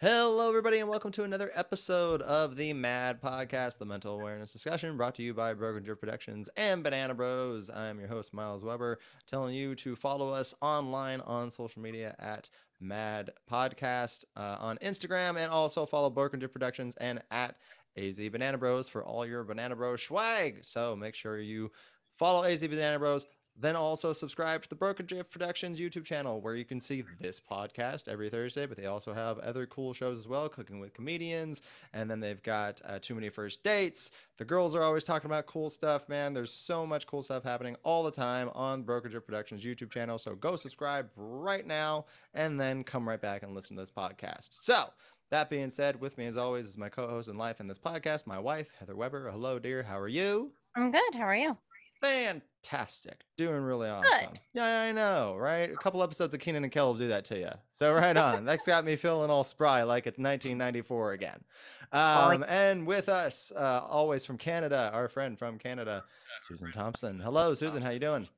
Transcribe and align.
Hello, 0.00 0.48
everybody, 0.48 0.80
and 0.80 0.88
welcome 0.88 1.12
to 1.12 1.22
another 1.22 1.52
episode 1.54 2.20
of 2.22 2.56
the 2.56 2.72
MAD 2.72 3.22
Podcast, 3.22 3.78
the 3.78 3.84
mental 3.84 4.20
awareness 4.20 4.52
discussion 4.52 4.96
brought 4.96 5.14
to 5.14 5.22
you 5.22 5.32
by 5.32 5.54
Broken 5.54 5.84
Drip 5.84 6.00
Productions 6.00 6.50
and 6.56 6.82
Banana 6.82 7.14
Bros. 7.14 7.70
I'm 7.70 8.00
your 8.00 8.08
host, 8.08 8.34
Miles 8.34 8.64
Weber, 8.64 8.98
telling 9.28 9.54
you 9.54 9.76
to 9.76 9.94
follow 9.94 10.32
us 10.34 10.52
online 10.60 11.20
on 11.20 11.48
social 11.48 11.80
media 11.80 12.16
at 12.18 12.50
MAD 12.80 13.30
Podcast 13.50 14.24
uh, 14.36 14.56
on 14.58 14.78
Instagram 14.78 15.38
and 15.38 15.50
also 15.50 15.86
follow 15.86 16.10
Broken 16.10 16.40
Drip 16.40 16.52
Productions 16.52 16.96
and 16.96 17.22
at 17.30 17.54
AZ 17.96 18.18
Banana 18.18 18.58
Bros 18.58 18.88
for 18.88 19.04
all 19.04 19.24
your 19.24 19.44
Banana 19.44 19.76
Bros 19.76 20.02
swag. 20.02 20.58
So 20.62 20.96
make 20.96 21.14
sure 21.14 21.38
you 21.38 21.70
follow 22.16 22.42
AZ 22.42 22.60
Banana 22.66 22.98
Bros. 22.98 23.24
Then 23.56 23.76
also 23.76 24.12
subscribe 24.12 24.62
to 24.62 24.68
the 24.68 24.74
Broken 24.74 25.06
Drip 25.06 25.30
Productions 25.30 25.78
YouTube 25.78 26.04
channel 26.04 26.40
where 26.40 26.56
you 26.56 26.64
can 26.64 26.80
see 26.80 27.04
this 27.20 27.40
podcast 27.40 28.08
every 28.08 28.28
Thursday, 28.28 28.66
but 28.66 28.76
they 28.76 28.86
also 28.86 29.14
have 29.14 29.38
other 29.38 29.64
cool 29.66 29.92
shows 29.92 30.18
as 30.18 30.26
well, 30.26 30.48
cooking 30.48 30.80
with 30.80 30.92
comedians. 30.92 31.62
And 31.92 32.10
then 32.10 32.18
they've 32.18 32.42
got 32.42 32.80
uh, 32.84 32.98
Too 33.00 33.14
Many 33.14 33.28
First 33.28 33.62
Dates. 33.62 34.10
The 34.38 34.44
girls 34.44 34.74
are 34.74 34.82
always 34.82 35.04
talking 35.04 35.30
about 35.30 35.46
cool 35.46 35.70
stuff, 35.70 36.08
man. 36.08 36.34
There's 36.34 36.52
so 36.52 36.84
much 36.84 37.06
cool 37.06 37.22
stuff 37.22 37.44
happening 37.44 37.76
all 37.84 38.02
the 38.02 38.10
time 38.10 38.50
on 38.54 38.82
Broken 38.82 39.12
Drip 39.12 39.24
Productions 39.24 39.62
YouTube 39.62 39.90
channel. 39.90 40.18
So 40.18 40.34
go 40.34 40.56
subscribe 40.56 41.08
right 41.16 41.66
now 41.66 42.06
and 42.34 42.60
then 42.60 42.82
come 42.82 43.08
right 43.08 43.20
back 43.20 43.44
and 43.44 43.54
listen 43.54 43.76
to 43.76 43.82
this 43.82 43.90
podcast. 43.90 44.48
So 44.62 44.86
that 45.30 45.48
being 45.48 45.70
said, 45.70 46.00
with 46.00 46.18
me 46.18 46.26
as 46.26 46.36
always 46.36 46.66
is 46.66 46.76
my 46.76 46.88
co-host 46.88 47.28
in 47.28 47.38
life 47.38 47.60
in 47.60 47.68
this 47.68 47.78
podcast, 47.78 48.26
my 48.26 48.38
wife, 48.38 48.68
Heather 48.80 48.96
Weber. 48.96 49.30
Hello, 49.30 49.60
dear. 49.60 49.84
How 49.84 49.98
are 49.98 50.08
you? 50.08 50.50
I'm 50.74 50.90
good. 50.90 51.14
How 51.14 51.22
are 51.22 51.36
you? 51.36 51.56
Fantastic. 52.04 53.24
Doing 53.36 53.62
really 53.62 53.88
awesome. 53.88 54.30
Good. 54.32 54.40
Yeah, 54.52 54.82
I 54.82 54.92
know, 54.92 55.36
right? 55.38 55.70
A 55.70 55.76
couple 55.76 56.02
episodes 56.02 56.34
of 56.34 56.40
Kenan 56.40 56.64
and 56.64 56.72
Kel 56.72 56.88
will 56.88 56.98
do 56.98 57.08
that 57.08 57.24
to 57.26 57.38
you. 57.38 57.50
So 57.70 57.92
right 57.94 58.16
on. 58.16 58.44
That's 58.44 58.66
got 58.66 58.84
me 58.84 58.96
feeling 58.96 59.30
all 59.30 59.44
spry 59.44 59.82
like 59.82 60.06
it's 60.06 60.18
1994 60.18 61.12
again. 61.12 61.40
Um, 61.92 62.44
and 62.48 62.86
with 62.86 63.08
us, 63.08 63.52
uh, 63.54 63.82
always 63.88 64.24
from 64.24 64.38
Canada, 64.38 64.90
our 64.92 65.08
friend 65.08 65.38
from 65.38 65.58
Canada, 65.58 66.04
Susan 66.48 66.72
Thompson. 66.72 67.20
Hello, 67.20 67.54
Susan. 67.54 67.82
How 67.82 67.90
you 67.90 68.00
doing? 68.00 68.28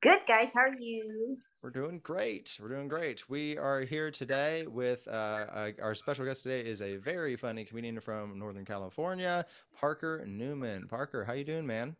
Good, 0.00 0.20
guys. 0.26 0.52
How 0.54 0.62
are 0.62 0.74
you? 0.74 1.38
We're 1.62 1.70
doing 1.70 2.00
great. 2.02 2.58
We're 2.60 2.68
doing 2.68 2.88
great. 2.88 3.28
We 3.30 3.56
are 3.56 3.80
here 3.80 4.10
today 4.10 4.66
with 4.66 5.08
uh, 5.08 5.10
uh, 5.10 5.70
our 5.80 5.94
special 5.94 6.26
guest 6.26 6.42
today 6.42 6.60
is 6.60 6.82
a 6.82 6.96
very 6.96 7.36
funny 7.36 7.64
comedian 7.64 7.98
from 8.00 8.38
Northern 8.38 8.66
California, 8.66 9.46
Parker 9.74 10.24
Newman. 10.26 10.88
Parker, 10.88 11.24
how 11.24 11.32
you 11.32 11.44
doing, 11.44 11.66
man? 11.66 11.96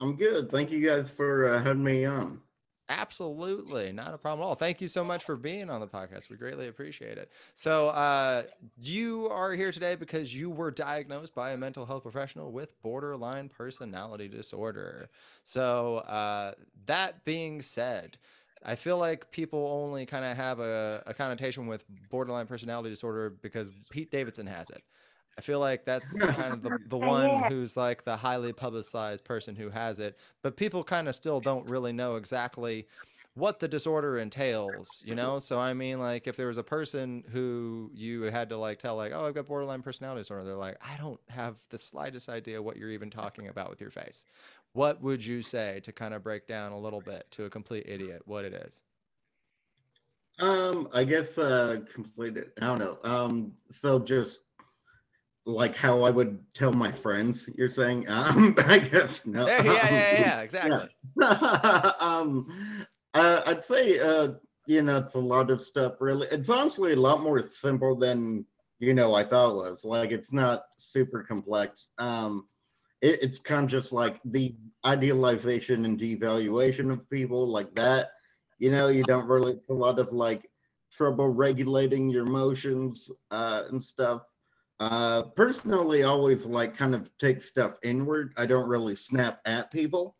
I'm 0.00 0.16
good. 0.16 0.50
Thank 0.50 0.70
you 0.70 0.86
guys 0.86 1.10
for 1.10 1.48
uh, 1.48 1.62
having 1.62 1.84
me 1.84 2.04
on. 2.04 2.40
Absolutely, 2.88 3.90
not 3.90 4.14
a 4.14 4.18
problem 4.18 4.44
at 4.44 4.48
all. 4.48 4.54
Thank 4.54 4.80
you 4.80 4.86
so 4.86 5.02
much 5.02 5.24
for 5.24 5.34
being 5.34 5.70
on 5.70 5.80
the 5.80 5.88
podcast. 5.88 6.30
We 6.30 6.36
greatly 6.36 6.68
appreciate 6.68 7.18
it. 7.18 7.32
So, 7.54 7.88
uh, 7.88 8.44
you 8.76 9.28
are 9.28 9.54
here 9.54 9.72
today 9.72 9.96
because 9.96 10.32
you 10.32 10.50
were 10.50 10.70
diagnosed 10.70 11.34
by 11.34 11.50
a 11.50 11.56
mental 11.56 11.84
health 11.84 12.04
professional 12.04 12.52
with 12.52 12.80
borderline 12.82 13.48
personality 13.48 14.28
disorder. 14.28 15.08
So, 15.42 15.96
uh, 15.98 16.52
that 16.86 17.24
being 17.24 17.60
said, 17.60 18.18
I 18.64 18.76
feel 18.76 18.98
like 18.98 19.32
people 19.32 19.66
only 19.66 20.06
kind 20.06 20.24
of 20.24 20.36
have 20.36 20.60
a, 20.60 21.02
a 21.06 21.14
connotation 21.14 21.66
with 21.66 21.84
borderline 22.08 22.46
personality 22.46 22.90
disorder 22.90 23.30
because 23.30 23.68
Pete 23.90 24.12
Davidson 24.12 24.46
has 24.46 24.70
it. 24.70 24.84
I 25.38 25.42
feel 25.42 25.60
like 25.60 25.84
that's 25.84 26.22
kind 26.30 26.54
of 26.54 26.62
the, 26.62 26.72
the 26.84 26.98
one 26.98 27.38
who's 27.38 27.76
like 27.76 28.04
the 28.04 28.16
highly 28.16 28.52
publicized 28.52 29.24
person 29.24 29.56
who 29.56 29.70
has 29.70 29.98
it, 29.98 30.18
but 30.42 30.56
people 30.56 30.82
kind 30.84 31.08
of 31.08 31.14
still 31.14 31.40
don't 31.40 31.66
really 31.66 31.92
know 31.92 32.16
exactly 32.16 32.88
what 33.34 33.58
the 33.60 33.68
disorder 33.68 34.18
entails, 34.18 35.02
you 35.04 35.14
know? 35.14 35.38
So 35.38 35.60
I 35.60 35.74
mean 35.74 35.98
like 35.98 36.26
if 36.26 36.36
there 36.36 36.46
was 36.46 36.56
a 36.56 36.64
person 36.64 37.22
who 37.30 37.90
you 37.94 38.22
had 38.22 38.48
to 38.48 38.56
like 38.56 38.78
tell 38.78 38.96
like, 38.96 39.12
"Oh, 39.12 39.26
I've 39.26 39.34
got 39.34 39.46
borderline 39.46 39.82
personality 39.82 40.20
disorder." 40.22 40.44
They're 40.44 40.54
like, 40.56 40.78
"I 40.80 40.96
don't 40.96 41.20
have 41.28 41.58
the 41.68 41.76
slightest 41.78 42.28
idea 42.30 42.62
what 42.62 42.76
you're 42.78 42.90
even 42.90 43.10
talking 43.10 43.48
about 43.48 43.68
with 43.70 43.80
your 43.80 43.90
face." 43.90 44.24
What 44.72 45.00
would 45.02 45.24
you 45.24 45.42
say 45.42 45.80
to 45.80 45.92
kind 45.92 46.14
of 46.14 46.22
break 46.22 46.46
down 46.46 46.72
a 46.72 46.78
little 46.78 47.00
bit 47.02 47.30
to 47.32 47.44
a 47.44 47.50
complete 47.50 47.86
idiot 47.88 48.22
what 48.26 48.44
it 48.46 48.54
is? 48.54 48.82
Um, 50.38 50.88
I 50.92 51.04
guess 51.04 51.38
uh 51.38 51.80
complete 51.88 52.36
I 52.60 52.66
don't 52.66 52.78
know. 52.78 52.98
Um 53.04 53.56
so 53.70 53.98
just 53.98 54.40
like 55.46 55.76
how 55.76 56.02
I 56.02 56.10
would 56.10 56.40
tell 56.52 56.72
my 56.72 56.90
friends. 56.90 57.48
You're 57.56 57.68
saying, 57.68 58.06
um, 58.08 58.54
I 58.58 58.78
guess 58.78 59.24
no. 59.24 59.46
Yeah, 59.46 59.62
yeah, 59.62 59.72
yeah, 59.72 60.18
yeah 60.20 60.40
exactly. 60.42 60.88
Yeah. 61.18 61.92
um, 62.00 62.86
uh, 63.14 63.42
I'd 63.46 63.64
say, 63.64 63.98
uh, 63.98 64.32
you 64.66 64.82
know, 64.82 64.98
it's 64.98 65.14
a 65.14 65.20
lot 65.20 65.50
of 65.50 65.60
stuff. 65.60 65.94
Really, 66.00 66.26
it's 66.30 66.50
honestly 66.50 66.92
a 66.92 66.96
lot 66.96 67.22
more 67.22 67.40
simple 67.40 67.96
than 67.96 68.44
you 68.80 68.92
know 68.92 69.14
I 69.14 69.24
thought 69.24 69.52
it 69.52 69.56
was. 69.56 69.84
Like, 69.84 70.10
it's 70.10 70.32
not 70.32 70.64
super 70.78 71.22
complex. 71.22 71.88
Um, 71.98 72.48
it, 73.00 73.22
it's 73.22 73.38
kind 73.38 73.64
of 73.64 73.70
just 73.70 73.92
like 73.92 74.20
the 74.24 74.56
idealization 74.84 75.84
and 75.84 75.98
devaluation 75.98 76.92
of 76.92 77.08
people, 77.08 77.46
like 77.46 77.72
that. 77.76 78.08
You 78.58 78.72
know, 78.72 78.88
you 78.88 79.04
don't 79.04 79.28
really. 79.28 79.52
It's 79.52 79.68
a 79.68 79.74
lot 79.74 80.00
of 80.00 80.12
like 80.12 80.50
trouble 80.90 81.28
regulating 81.28 82.10
your 82.10 82.26
emotions 82.26 83.10
uh, 83.30 83.64
and 83.70 83.82
stuff 83.82 84.22
uh, 84.80 85.22
personally, 85.34 86.02
always 86.02 86.44
like 86.44 86.76
kind 86.76 86.94
of 86.94 87.10
take 87.18 87.40
stuff 87.40 87.78
inward. 87.82 88.32
I 88.36 88.46
don't 88.46 88.68
really 88.68 88.96
snap 88.96 89.40
at 89.46 89.70
people, 89.70 90.16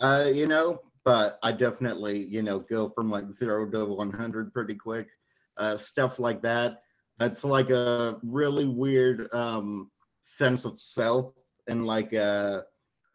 uh, 0.00 0.30
you 0.32 0.46
know, 0.46 0.80
but 1.04 1.38
I 1.42 1.52
definitely, 1.52 2.24
you 2.24 2.42
know, 2.42 2.60
go 2.60 2.88
from 2.90 3.10
like 3.10 3.30
zero 3.32 3.68
to 3.70 3.84
100 3.84 4.52
pretty 4.52 4.74
quick. 4.74 5.10
Uh, 5.56 5.76
stuff 5.76 6.18
like 6.18 6.40
that. 6.42 6.82
It's 7.20 7.44
like 7.44 7.70
a 7.70 8.18
really 8.22 8.66
weird 8.66 9.32
um, 9.34 9.90
sense 10.24 10.64
of 10.64 10.78
self 10.78 11.34
and 11.66 11.84
like, 11.84 12.14
uh, 12.14 12.62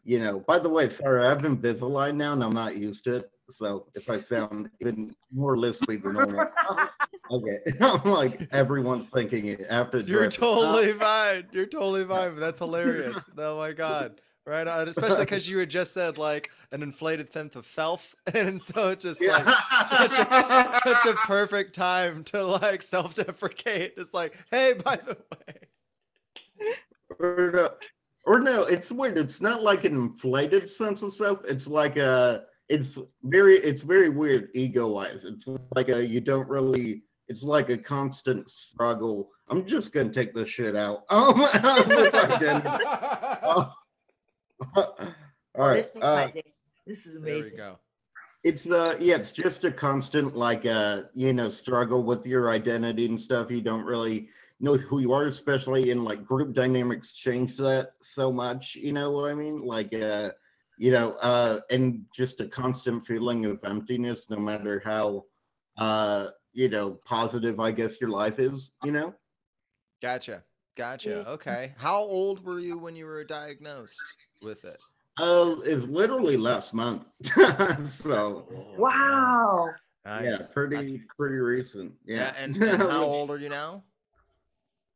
you 0.03 0.19
know, 0.19 0.41
by 0.41 0.59
the 0.59 0.69
way, 0.69 0.89
sorry, 0.89 1.25
I 1.25 1.29
have 1.29 1.39
Invisalign 1.39 2.15
now 2.15 2.33
and 2.33 2.43
I'm 2.43 2.53
not 2.53 2.75
used 2.75 3.05
to 3.05 3.17
it. 3.17 3.31
So 3.55 3.87
if 3.95 4.09
I 4.09 4.19
sound 4.19 4.69
even 4.81 5.15
more 5.31 5.55
lispy 5.55 6.01
than 6.01 6.13
normal, 6.13 6.47
okay. 7.31 7.57
I'm 7.81 8.09
like 8.09 8.47
everyone's 8.51 9.09
thinking 9.09 9.47
it 9.47 9.65
after. 9.69 9.99
You're 9.99 10.29
totally 10.29 10.93
fine. 10.93 11.45
You're 11.51 11.65
totally 11.65 12.05
fine. 12.05 12.35
That's 12.35 12.59
hilarious. 12.59 13.19
oh 13.37 13.57
my 13.57 13.71
god. 13.73 14.19
Right 14.45 14.67
on, 14.67 14.89
especially 14.89 15.23
because 15.23 15.47
you 15.47 15.57
had 15.59 15.69
just 15.69 15.93
said 15.93 16.17
like 16.17 16.51
an 16.73 16.83
inflated 16.83 17.31
sense 17.31 17.55
of 17.55 17.65
self, 17.65 18.13
and 18.33 18.61
so 18.61 18.89
it's 18.89 19.03
just 19.03 19.21
like 19.21 19.45
yeah. 19.45 19.83
such 19.83 20.19
a 20.19 20.79
such 20.83 21.05
a 21.05 21.13
perfect 21.25 21.73
time 21.73 22.25
to 22.25 22.43
like 22.43 22.81
self-deprecate. 22.81 23.95
Just 23.95 24.13
like, 24.13 24.37
hey, 24.51 24.73
by 24.73 24.97
the 24.97 25.15
way. 25.31 26.75
Or 27.19 27.51
no, 27.53 27.69
or 28.25 28.39
no, 28.39 28.63
it's 28.63 28.91
weird. 28.91 29.17
It's 29.17 29.41
not 29.41 29.63
like 29.63 29.85
an 29.85 29.93
inflated 29.93 30.69
sense 30.69 31.03
of 31.03 31.13
self. 31.13 31.39
It's 31.45 31.67
like 31.67 31.97
a 31.97 32.43
it's 32.69 32.97
very 33.23 33.55
it's 33.57 33.83
very 33.83 34.09
weird 34.09 34.49
ego 34.53 34.87
wise. 34.87 35.25
It's 35.25 35.47
like 35.75 35.89
a 35.89 36.05
you 36.05 36.21
don't 36.21 36.47
really 36.49 37.03
it's 37.27 37.43
like 37.43 37.69
a 37.69 37.77
constant 37.77 38.49
struggle. 38.49 39.29
I'm 39.49 39.65
just 39.65 39.91
gonna 39.93 40.09
take 40.09 40.33
this 40.33 40.49
shit 40.49 40.75
out. 40.75 41.03
Um, 41.09 41.35
oh. 43.43 43.73
all 44.75 44.87
right. 45.55 45.89
Uh, 46.01 46.29
this 46.85 47.05
is 47.05 47.15
amazing. 47.15 47.57
There 47.57 47.65
we 47.65 47.71
go. 47.71 47.79
It's 48.43 48.65
uh 48.69 48.95
yeah, 48.99 49.15
it's 49.15 49.31
just 49.31 49.63
a 49.63 49.71
constant 49.71 50.35
like 50.35 50.65
uh 50.65 51.03
you 51.13 51.31
know 51.33 51.49
struggle 51.49 52.03
with 52.03 52.25
your 52.25 52.49
identity 52.49 53.05
and 53.05 53.19
stuff. 53.19 53.51
You 53.51 53.61
don't 53.61 53.85
really 53.85 54.29
know 54.59 54.75
who 54.75 54.99
you 54.99 55.13
are, 55.13 55.25
especially 55.25 55.91
in 55.91 56.03
like 56.03 56.25
group 56.25 56.53
dynamics 56.53 57.13
change 57.13 57.55
that 57.57 57.93
so 58.01 58.31
much. 58.31 58.75
You 58.75 58.93
know 58.93 59.11
what 59.11 59.31
I 59.31 59.35
mean? 59.35 59.61
Like 59.65 59.93
uh 59.93 60.31
you 60.77 60.91
know, 60.91 61.15
uh, 61.21 61.59
and 61.69 62.03
just 62.13 62.41
a 62.41 62.47
constant 62.47 63.05
feeling 63.05 63.45
of 63.45 63.63
emptiness, 63.63 64.29
no 64.29 64.37
matter 64.37 64.81
how, 64.83 65.25
uh, 65.77 66.27
you 66.53 66.69
know, 66.69 66.99
positive 67.05 67.59
I 67.59 67.71
guess 67.71 67.99
your 67.99 68.09
life 68.09 68.39
is, 68.39 68.71
you 68.83 68.91
know. 68.91 69.13
Gotcha, 70.01 70.43
gotcha. 70.75 71.27
Okay, 71.29 71.73
how 71.77 71.99
old 71.99 72.43
were 72.43 72.59
you 72.59 72.77
when 72.77 72.95
you 72.95 73.05
were 73.05 73.23
diagnosed 73.23 74.01
with 74.41 74.65
it? 74.65 74.81
Uh, 75.17 75.57
it's 75.63 75.85
literally 75.85 76.37
last 76.37 76.73
month. 76.73 77.05
so. 77.85 78.47
Oh, 78.51 78.65
wow. 78.77 79.69
Nice. 80.05 80.23
Yeah, 80.25 80.45
pretty 80.53 80.75
That's... 80.75 81.03
pretty 81.17 81.39
recent. 81.39 81.93
Yeah. 82.05 82.17
yeah 82.17 82.33
and, 82.37 82.55
and 82.63 82.81
how 82.81 83.03
old 83.03 83.29
are 83.29 83.37
you 83.37 83.49
now? 83.49 83.83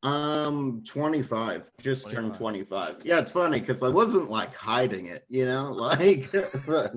Um, 0.08 0.84
25, 0.86 1.70
just 1.82 2.04
25. 2.04 2.24
turned 2.24 2.38
25. 2.38 2.96
Yeah, 3.04 3.20
it's 3.20 3.34
funny 3.34 3.60
because 3.60 3.84
I 3.84 3.90
wasn't 3.90 4.30
like 4.30 4.56
hiding 4.56 5.08
it, 5.08 5.26
you 5.30 5.46
know, 5.46 5.72
like. 5.74 6.30
so 6.32 6.90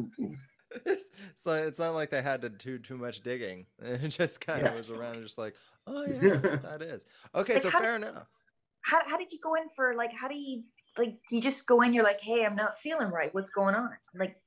it's 0.86 1.78
not 1.78 1.94
like 1.94 2.10
they 2.10 2.22
had 2.22 2.42
to 2.42 2.48
do 2.48 2.78
too 2.78 2.96
much 2.96 3.22
digging. 3.22 3.66
It 3.82 4.08
just 4.08 4.40
kind 4.40 4.64
of 4.64 4.74
was 4.74 4.90
around, 4.90 5.22
just 5.22 5.38
like, 5.38 5.54
oh 5.88 6.06
yeah, 6.06 6.36
that 6.36 6.82
is 6.82 7.04
okay. 7.34 7.54
Like 7.54 7.62
so 7.62 7.70
fair 7.70 7.98
did, 7.98 8.08
enough. 8.08 8.28
How 8.82 9.00
how 9.08 9.16
did 9.16 9.32
you 9.32 9.40
go 9.42 9.56
in 9.56 9.68
for 9.74 9.94
like? 9.96 10.12
How 10.12 10.28
do 10.28 10.38
you 10.38 10.62
like? 10.96 11.18
Do 11.28 11.34
you 11.34 11.42
just 11.42 11.66
go 11.66 11.82
in? 11.82 11.92
You're 11.92 12.04
like, 12.04 12.20
hey, 12.20 12.44
I'm 12.46 12.54
not 12.54 12.78
feeling 12.78 13.08
right. 13.10 13.34
What's 13.34 13.50
going 13.50 13.74
on? 13.74 13.90
Like, 14.14 14.40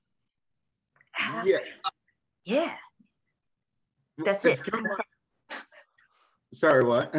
how, 1.12 1.44
yeah, 1.44 1.58
yeah. 2.46 2.76
That's 4.24 4.46
it's 4.46 4.62
it. 4.62 4.74
Sorry, 6.54 6.84
what? 6.86 7.14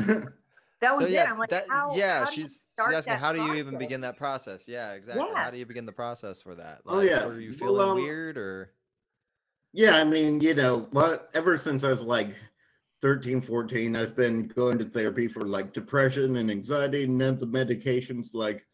That 0.84 0.96
was 0.96 1.08
So, 1.08 1.12
yeah, 1.14 1.24
it. 1.24 1.30
I'm 1.30 1.38
like, 1.38 1.50
that- 1.50 1.68
how? 1.68 1.96
yeah, 1.96 2.24
how 2.24 2.30
she's 2.30 2.66
start 2.72 2.90
she's 2.90 2.98
asking 2.98 3.14
how 3.14 3.32
do 3.32 3.42
you 3.44 3.54
even 3.54 3.78
begin 3.78 4.00
that 4.02 4.16
process? 4.16 4.68
Yeah, 4.68 4.92
exactly. 4.92 5.24
Yeah. 5.32 5.42
How 5.42 5.50
do 5.50 5.56
you 5.58 5.66
begin 5.66 5.86
the 5.86 5.92
process 5.92 6.42
for 6.42 6.54
that? 6.54 6.82
Oh, 6.86 7.00
yeah. 7.00 7.26
Were 7.26 7.40
you 7.40 7.50
Well, 7.50 7.58
feeling 7.58 7.88
um, 7.88 7.96
weird 7.96 8.36
or? 8.36 8.70
Yeah, 9.72 9.96
I 9.96 10.04
mean, 10.04 10.40
you 10.40 10.54
know, 10.54 10.86
what 10.92 11.30
ever 11.34 11.56
since 11.56 11.82
I 11.82 11.90
was 11.90 12.02
like 12.02 12.34
13, 13.00 13.40
14, 13.40 13.96
I've 13.96 14.14
been 14.14 14.46
going 14.46 14.78
to 14.78 14.84
therapy 14.84 15.26
for 15.26 15.42
like 15.42 15.72
depression 15.72 16.36
and 16.36 16.50
anxiety, 16.50 17.04
and 17.04 17.18
none 17.18 17.34
of 17.34 17.40
the 17.40 17.46
medications 17.46 18.28
like 18.34 18.64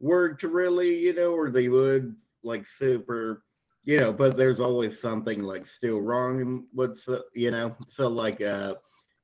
worked 0.00 0.42
really, 0.42 0.98
you 0.98 1.14
know, 1.14 1.32
or 1.32 1.48
they 1.48 1.68
would 1.68 2.16
like 2.42 2.66
super, 2.66 3.44
you 3.84 3.98
know, 3.98 4.12
but 4.12 4.36
there's 4.36 4.60
always 4.60 5.00
something 5.00 5.42
like 5.42 5.64
still 5.66 6.00
wrong 6.00 6.40
in 6.40 6.66
what's, 6.72 7.08
uh, 7.08 7.20
you 7.34 7.50
know, 7.50 7.74
so 7.86 8.08
like, 8.08 8.40
uh, 8.42 8.74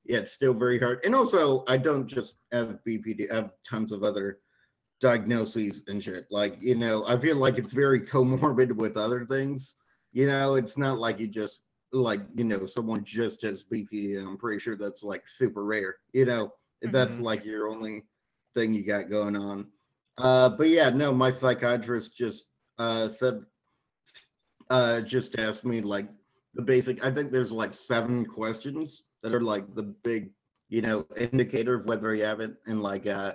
yeah, 0.08 0.18
it's 0.18 0.32
still 0.32 0.54
very 0.54 0.78
hard. 0.78 1.04
And 1.04 1.14
also, 1.14 1.64
I 1.68 1.76
don't 1.76 2.06
just 2.06 2.34
have 2.50 2.78
BPD, 2.86 3.30
I 3.30 3.36
have 3.36 3.50
tons 3.68 3.92
of 3.92 4.02
other 4.02 4.38
diagnoses 5.00 5.82
and 5.86 6.02
shit. 6.02 6.26
Like, 6.30 6.56
you 6.60 6.74
know, 6.74 7.04
I 7.06 7.18
feel 7.18 7.36
like 7.36 7.58
it's 7.58 7.74
very 7.74 8.00
comorbid 8.14 8.72
with 8.72 8.96
other 8.96 9.26
things. 9.26 9.76
You 10.12 10.26
know, 10.26 10.54
it's 10.54 10.78
not 10.78 10.98
like 10.98 11.20
you 11.20 11.28
just 11.28 11.60
like, 11.92 12.22
you 12.34 12.44
know, 12.44 12.64
someone 12.64 13.04
just 13.04 13.42
has 13.42 13.64
BPD. 13.64 14.18
I'm 14.18 14.38
pretty 14.38 14.58
sure 14.58 14.76
that's 14.76 15.02
like 15.02 15.28
super 15.28 15.64
rare. 15.64 15.96
You 16.14 16.24
know, 16.24 16.52
if 16.80 16.90
that's 16.90 17.20
like 17.20 17.44
your 17.44 17.68
only 17.68 18.04
thing 18.54 18.72
you 18.72 18.84
got 18.84 19.10
going 19.10 19.36
on. 19.36 19.66
Uh, 20.16 20.48
but 20.48 20.68
yeah, 20.68 20.88
no, 20.88 21.12
my 21.12 21.30
psychiatrist 21.30 22.16
just 22.16 22.46
uh 22.78 23.08
said 23.08 23.40
uh 24.70 25.00
just 25.00 25.36
asked 25.38 25.64
me 25.64 25.80
like 25.80 26.08
the 26.54 26.62
basic 26.62 27.04
I 27.04 27.10
think 27.10 27.32
there's 27.32 27.50
like 27.52 27.74
seven 27.74 28.24
questions 28.24 29.02
that 29.22 29.34
are 29.34 29.40
like 29.40 29.74
the 29.74 29.82
big, 29.82 30.30
you 30.68 30.82
know, 30.82 31.06
indicator 31.16 31.74
of 31.74 31.86
whether 31.86 32.14
you 32.14 32.24
have 32.24 32.40
it. 32.40 32.54
And 32.66 32.82
like 32.82 33.06
uh 33.06 33.32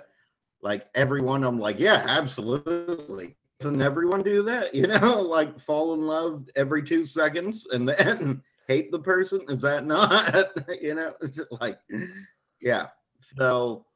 like 0.62 0.86
everyone, 0.94 1.44
I'm 1.44 1.58
like, 1.58 1.78
yeah, 1.78 2.04
absolutely. 2.08 3.36
Doesn't 3.60 3.82
everyone 3.82 4.22
do 4.22 4.42
that? 4.44 4.74
You 4.74 4.86
know, 4.86 5.20
like 5.20 5.58
fall 5.58 5.94
in 5.94 6.06
love 6.06 6.46
every 6.56 6.82
two 6.82 7.06
seconds 7.06 7.66
and 7.72 7.88
then 7.88 8.42
hate 8.68 8.90
the 8.90 8.98
person? 8.98 9.42
Is 9.48 9.62
that 9.62 9.86
not? 9.86 10.52
you 10.82 10.94
know, 10.94 11.14
it's 11.20 11.40
like, 11.60 11.78
yeah. 12.60 12.86
So, 13.38 13.86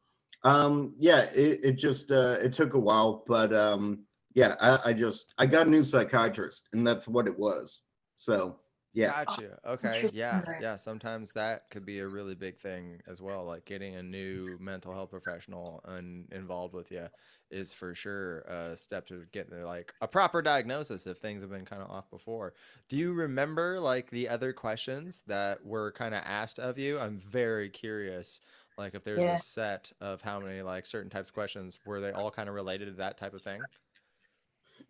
um, 0.44 0.94
yeah, 0.99 1.23
it, 1.34 1.61
it 1.62 1.73
just 1.73 2.11
uh, 2.11 2.37
it 2.41 2.52
took 2.52 2.75
a 2.75 2.79
while, 2.79 3.25
but 3.26 3.52
um, 3.52 4.05
yeah, 4.34 4.55
I, 4.61 4.91
I 4.91 4.93
just 4.93 5.34
I 5.38 5.46
got 5.46 5.67
a 5.67 5.70
new 5.70 5.84
psychiatrist, 5.84 6.69
and 6.73 6.87
that's 6.87 7.08
what 7.08 7.26
it 7.26 7.37
was. 7.37 7.82
So, 8.17 8.61
yeah, 8.93 9.14
Gotcha. 9.25 9.61
Okay. 9.64 10.08
Yeah. 10.11 10.46
Yeah. 10.58 10.75
Sometimes 10.75 11.31
that 11.32 11.70
could 11.70 11.85
be 11.87 12.00
a 12.00 12.08
really 12.08 12.35
big 12.35 12.58
thing 12.58 13.00
as 13.06 13.23
well. 13.23 13.44
Like 13.44 13.64
getting 13.64 13.94
a 13.94 14.02
new 14.02 14.58
mental 14.61 14.93
health 14.93 15.11
professional 15.11 15.81
un- 15.85 16.26
involved 16.32 16.75
with 16.75 16.90
you 16.90 17.08
is 17.49 17.73
for 17.73 17.94
sure 17.94 18.40
a 18.40 18.76
step 18.76 19.06
to 19.06 19.25
getting 19.26 19.62
like 19.62 19.94
a 20.00 20.08
proper 20.08 20.43
diagnosis 20.43 21.06
if 21.06 21.19
things 21.19 21.43
have 21.43 21.50
been 21.50 21.64
kind 21.64 21.81
of 21.81 21.88
off 21.90 22.11
before. 22.11 22.55
Do 22.88 22.96
you 22.96 23.12
remember 23.12 23.79
like 23.79 24.11
the 24.11 24.29
other 24.29 24.52
questions 24.52 25.23
that 25.29 25.64
were 25.64 25.93
kind 25.93 26.12
of 26.12 26.23
asked 26.25 26.58
of 26.58 26.76
you? 26.76 26.99
I'm 26.99 27.20
very 27.20 27.70
curious. 27.70 28.41
Like 28.76 28.94
if 28.94 29.05
there's 29.05 29.26
Yeah. 29.26 29.26
a 29.26 29.38
set 29.38 29.93
of 30.00 30.23
how 30.23 30.41
many 30.41 30.61
like 30.62 30.87
certain 30.87 31.08
types 31.11 31.29
of 31.29 31.34
questions, 31.34 31.79
were 31.84 32.00
they 32.00 32.11
all 32.11 32.32
kind 32.32 32.49
of 32.49 32.55
related 32.56 32.87
to 32.87 32.93
that 32.94 33.17
type 33.17 33.32
of 33.34 33.43
thing? 33.43 33.69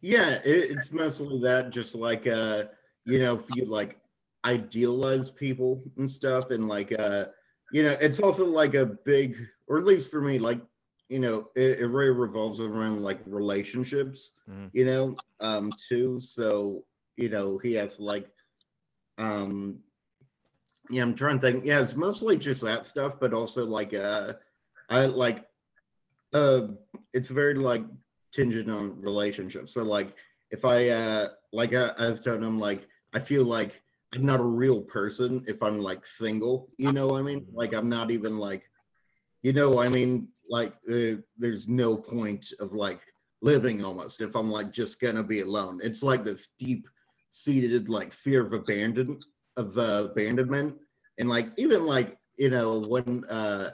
yeah, 0.01 0.41
it, 0.45 0.71
it's 0.71 0.93
mostly 0.93 1.41
that, 1.41 1.71
just 1.71 1.95
like 1.95 2.27
uh, 2.27 2.65
you 3.09 3.19
know, 3.19 3.35
if 3.35 3.55
you 3.57 3.65
like 3.65 3.99
idealize 4.45 5.31
people 5.31 5.83
and 5.97 6.11
stuff, 6.11 6.51
and 6.51 6.69
like 6.69 6.93
uh, 6.99 7.27
you 7.73 7.83
know, 7.83 7.97
it's 8.01 8.21
also 8.21 8.45
like 8.47 8.75
a 8.75 8.85
big, 8.87 9.37
or 9.67 9.79
at 9.79 9.85
least 9.85 10.11
for 10.11 10.21
me, 10.21 10.39
like 10.39 10.61
you 11.09 11.19
know, 11.19 11.49
it, 11.57 11.81
it 11.81 11.87
really 11.87 12.11
revolves 12.11 12.61
around 12.61 13.03
like 13.03 13.21
relationships, 13.27 14.33
Mhm. 14.49 14.71
you 14.75 14.85
know, 14.85 15.17
um, 15.41 15.75
too. 15.89 16.21
So 16.21 16.85
you 17.17 17.31
know, 17.31 17.59
he 17.59 17.73
has 17.75 17.99
like, 17.99 18.31
um, 19.17 19.81
yeah, 20.91 21.03
I'm 21.03 21.15
trying 21.15 21.41
to 21.41 21.43
think. 21.43 21.65
Yeah, 21.65 21.81
it's 21.81 21.97
mostly 21.97 22.37
just 22.37 22.63
that 22.63 22.87
stuff, 22.87 23.19
but 23.19 23.33
also 23.33 23.65
like 23.65 23.95
uh, 23.95 24.35
I 24.91 25.07
like, 25.07 25.47
uh, 26.35 26.69
it's 27.13 27.31
very 27.31 27.55
like 27.55 27.85
tinged 28.33 28.69
on 28.69 29.01
relationships. 29.01 29.73
So 29.73 29.83
like 29.83 30.15
if 30.51 30.65
I 30.65 30.89
uh 30.89 31.29
like 31.53 31.75
I, 31.75 31.89
I 31.99 32.11
was 32.11 32.21
telling 32.21 32.43
him 32.43 32.59
like 32.59 32.87
I 33.15 33.21
feel 33.21 33.45
like 33.45 33.83
I'm 34.15 34.25
not 34.25 34.41
a 34.41 34.45
real 34.45 34.81
person 34.83 35.45
if 35.47 35.63
I'm 35.63 35.81
like 35.81 36.07
single. 36.07 36.69
You 36.79 36.93
know 36.93 37.09
what 37.09 37.21
I 37.21 37.23
mean? 37.23 37.47
Like 37.53 37.75
I'm 37.75 37.89
not 37.89 38.11
even 38.11 38.39
like 38.39 38.71
you 39.43 39.53
know 39.53 39.81
I 39.81 39.89
mean 39.89 40.29
like 40.49 40.73
uh, 40.91 41.21
there's 41.37 41.69
no 41.69 41.97
point 41.97 42.53
of 42.61 42.73
like 42.73 43.01
living 43.41 43.85
almost 43.85 44.21
if 44.21 44.35
I'm 44.35 44.51
like 44.51 44.73
just 44.73 45.01
gonna 45.01 45.23
be 45.23 45.41
alone. 45.41 45.81
It's 45.83 46.03
like 46.03 46.25
this 46.25 46.49
deep 46.59 46.89
seated 47.31 47.89
like 47.89 48.13
fear 48.13 48.47
of 48.47 48.53
abandon 48.53 49.21
of 49.57 49.77
uh, 49.77 50.09
abandonment 50.11 50.77
and 51.19 51.29
like 51.29 51.49
even 51.57 51.85
like 51.85 52.17
you 52.37 52.49
know 52.51 52.79
when 52.79 53.25
uh 53.29 53.71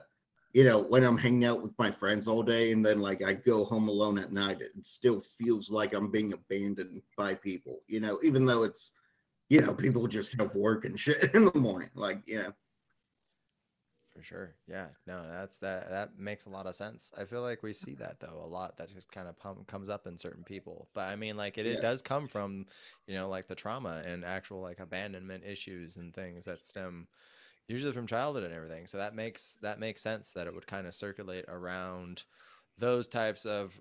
you 0.55 0.63
know, 0.63 0.79
when 0.79 1.03
I'm 1.03 1.19
hanging 1.19 1.45
out 1.45 1.63
with 1.63 1.77
my 1.81 1.91
friends 1.91 2.29
all 2.29 2.43
day 2.43 2.71
and 2.71 2.87
then 2.87 3.01
like 3.01 3.23
I 3.23 3.35
go 3.35 3.65
home 3.65 3.89
alone 3.89 4.21
at 4.21 4.33
night, 4.33 4.61
it 4.61 4.71
still 4.83 5.21
feels 5.21 5.69
like 5.69 5.93
I'm 5.93 6.13
being 6.13 6.33
abandoned 6.33 7.03
by 7.19 7.35
people, 7.35 7.81
you 7.89 7.99
know, 7.99 8.21
even 8.23 8.47
though 8.47 8.63
it's, 8.63 8.93
you 9.55 9.61
know, 9.61 9.75
people 9.75 10.06
just 10.09 10.39
have 10.41 10.55
work 10.55 10.85
and 10.85 10.99
shit 10.99 11.35
in 11.35 11.45
the 11.45 11.59
morning. 11.59 11.91
Like, 11.95 12.23
you 12.27 12.43
know, 12.43 12.53
For 14.12 14.23
sure. 14.23 14.55
Yeah. 14.69 14.91
No, 15.06 15.29
that's 15.29 15.59
that 15.59 15.91
that 15.91 16.19
makes 16.19 16.45
a 16.47 16.51
lot 16.51 16.67
of 16.67 16.77
sense. 16.77 17.11
I 17.19 17.25
feel 17.25 17.43
like 17.43 17.65
we 17.65 17.73
see 17.73 17.95
that 17.97 18.21
though 18.21 18.39
a 18.41 18.47
lot 18.47 18.77
that 18.77 18.89
just 18.89 19.11
kind 19.11 19.27
of 19.27 19.37
pum- 19.37 19.65
comes 19.67 19.89
up 19.89 20.06
in 20.06 20.17
certain 20.17 20.45
people. 20.45 20.89
But 20.95 21.09
I 21.09 21.17
mean 21.17 21.37
like 21.37 21.59
it, 21.59 21.67
it 21.67 21.81
does 21.81 22.01
come 22.01 22.29
from, 22.29 22.67
you 23.09 23.15
know, 23.15 23.29
like 23.29 23.49
the 23.49 23.56
trauma 23.56 24.03
and 24.06 24.25
actual 24.25 24.61
like 24.61 24.79
abandonment 24.79 25.43
issues 25.45 25.97
and 25.97 26.15
things 26.15 26.45
that 26.45 26.62
stem 26.62 27.09
usually 27.69 27.93
from 27.93 28.06
childhood 28.06 28.45
and 28.45 28.55
everything. 28.55 28.87
So 28.87 28.99
that 28.99 29.15
makes 29.15 29.56
that 29.62 29.81
makes 29.81 30.03
sense 30.03 30.33
that 30.33 30.47
it 30.47 30.55
would 30.55 30.67
kind 30.69 30.87
of 30.87 30.95
circulate 30.95 31.47
around 31.49 32.25
those 32.79 33.09
types 33.09 33.47
of 33.47 33.81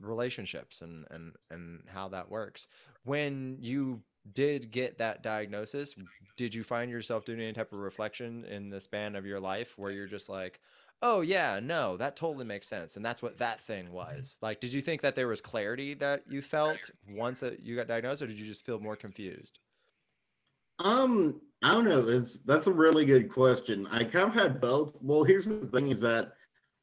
relationships 0.00 0.80
and 0.80 1.06
and 1.10 1.36
and 1.50 1.84
how 1.88 2.08
that 2.10 2.30
works. 2.30 2.68
When 3.04 3.58
you 3.60 4.04
did 4.32 4.70
get 4.70 4.98
that 4.98 5.22
diagnosis, 5.22 5.94
did 6.36 6.54
you 6.54 6.62
find 6.62 6.90
yourself 6.90 7.24
doing 7.24 7.40
any 7.40 7.52
type 7.52 7.72
of 7.72 7.78
reflection 7.78 8.44
in 8.44 8.70
the 8.70 8.80
span 8.80 9.16
of 9.16 9.26
your 9.26 9.40
life 9.40 9.74
where 9.76 9.90
you're 9.90 10.06
just 10.06 10.28
like, 10.28 10.60
"Oh 11.02 11.20
yeah, 11.20 11.60
no, 11.62 11.96
that 11.96 12.16
totally 12.16 12.44
makes 12.44 12.68
sense." 12.68 12.96
And 12.96 13.04
that's 13.04 13.22
what 13.22 13.38
that 13.38 13.60
thing 13.60 13.92
was. 13.92 14.38
Like, 14.40 14.60
did 14.60 14.72
you 14.72 14.80
think 14.80 15.02
that 15.02 15.14
there 15.14 15.28
was 15.28 15.40
clarity 15.40 15.94
that 15.94 16.22
you 16.28 16.42
felt 16.42 16.90
once 17.08 17.42
you 17.60 17.76
got 17.76 17.88
diagnosed 17.88 18.22
or 18.22 18.26
did 18.26 18.38
you 18.38 18.46
just 18.46 18.64
feel 18.64 18.80
more 18.80 18.96
confused? 18.96 19.58
um, 20.78 21.40
I 21.62 21.72
don't 21.72 21.84
know. 21.84 22.00
It's 22.00 22.38
that's 22.40 22.66
a 22.66 22.72
really 22.72 23.06
good 23.06 23.28
question. 23.28 23.86
I 23.90 24.04
kind 24.04 24.28
of 24.28 24.34
had 24.34 24.60
both. 24.60 24.96
Well, 25.00 25.24
here's 25.24 25.46
the 25.46 25.66
thing 25.66 25.88
is 25.88 26.00
that 26.00 26.32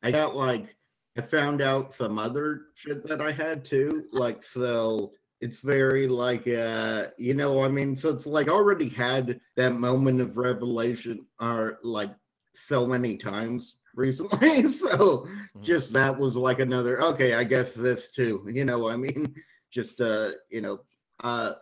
I 0.03 0.11
got 0.11 0.35
like 0.35 0.75
I 1.17 1.21
found 1.21 1.61
out 1.61 1.93
some 1.93 2.17
other 2.17 2.67
shit 2.75 3.03
that 3.07 3.21
I 3.21 3.31
had 3.31 3.65
too. 3.65 4.05
Like 4.11 4.41
so 4.41 5.11
it's 5.41 5.61
very 5.61 6.07
like 6.07 6.47
uh 6.47 7.07
you 7.17 7.33
know, 7.33 7.63
I 7.63 7.69
mean, 7.69 7.95
so 7.95 8.09
it's 8.09 8.25
like 8.25 8.47
already 8.49 8.89
had 8.89 9.39
that 9.55 9.73
moment 9.75 10.21
of 10.21 10.37
revelation 10.37 11.25
or 11.39 11.79
like 11.83 12.11
so 12.55 12.85
many 12.85 13.17
times 13.17 13.77
recently. 13.95 14.67
so 14.69 15.27
Mhm. 15.55 15.63
just 15.63 15.93
that 15.93 16.17
was 16.17 16.35
like 16.35 16.59
another 16.59 17.01
okay, 17.03 17.33
I 17.35 17.43
guess 17.43 17.73
this 17.73 18.09
too. 18.09 18.45
You 18.51 18.65
know, 18.65 18.89
I 18.89 18.97
mean, 18.97 19.33
just 19.71 20.01
uh, 20.01 20.31
you 20.49 20.61
know, 20.61 20.79
uh 21.23 21.53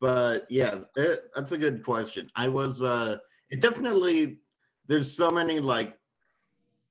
but 0.00 0.46
yeah, 0.50 0.80
it, 0.96 1.30
that's 1.34 1.52
a 1.52 1.58
good 1.58 1.84
question. 1.84 2.28
I 2.34 2.48
was 2.48 2.82
uh 2.82 3.18
it 3.50 3.60
definitely 3.60 4.38
there's 4.88 5.14
so 5.16 5.30
many 5.30 5.60
like 5.60 5.96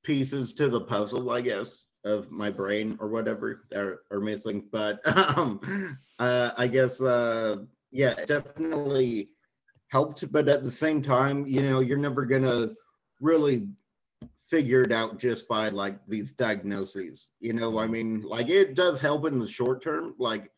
pieces 0.04 0.54
to 0.56 0.70
the 0.70 0.82
puzzle, 0.82 1.30
I 1.32 1.42
guess, 1.42 1.88
of 2.04 2.32
my 2.32 2.50
brain 2.50 2.98
or 3.00 3.08
whatever 3.08 3.68
are, 3.76 4.02
are 4.12 4.20
missing. 4.20 4.66
But 4.72 5.06
um 5.38 5.60
uh 6.20 6.52
I 6.58 6.68
guess 6.68 7.02
uh 7.02 7.58
yeah, 7.92 8.12
it 8.12 8.28
definitely 8.28 9.30
helped, 9.90 10.32
but 10.32 10.48
at 10.48 10.64
the 10.64 10.72
same 10.72 11.02
time, 11.02 11.46
you 11.46 11.62
know, 11.70 11.82
you're 11.82 11.98
never 11.98 12.26
gonna 12.26 12.70
really 13.20 13.68
figure 14.50 14.84
it 14.84 14.92
out 14.92 15.20
just 15.20 15.48
by 15.48 15.70
like 15.70 16.00
these 16.08 16.34
diagnoses. 16.34 17.30
You 17.40 17.54
know, 17.54 17.80
I 17.80 17.88
mean, 17.88 18.22
like 18.22 18.50
it 18.50 18.76
does 18.76 19.00
help 19.00 19.26
in 19.26 19.40
the 19.40 19.48
short 19.48 19.82
term, 19.82 20.16
like 20.18 20.52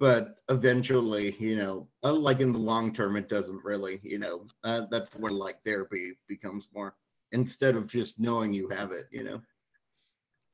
but 0.00 0.36
eventually, 0.50 1.36
you 1.38 1.56
know, 1.56 1.88
unlike 2.02 2.40
in 2.40 2.52
the 2.52 2.58
long 2.58 2.92
term, 2.92 3.16
it 3.16 3.28
doesn't 3.28 3.64
really, 3.64 4.00
you 4.02 4.18
know, 4.18 4.46
uh, 4.64 4.82
that's 4.90 5.14
when 5.14 5.32
like 5.32 5.62
therapy 5.64 6.14
becomes 6.28 6.68
more 6.74 6.94
instead 7.32 7.76
of 7.76 7.90
just 7.90 8.18
knowing 8.18 8.52
you 8.52 8.68
have 8.68 8.92
it, 8.92 9.06
you 9.10 9.24
know. 9.24 9.40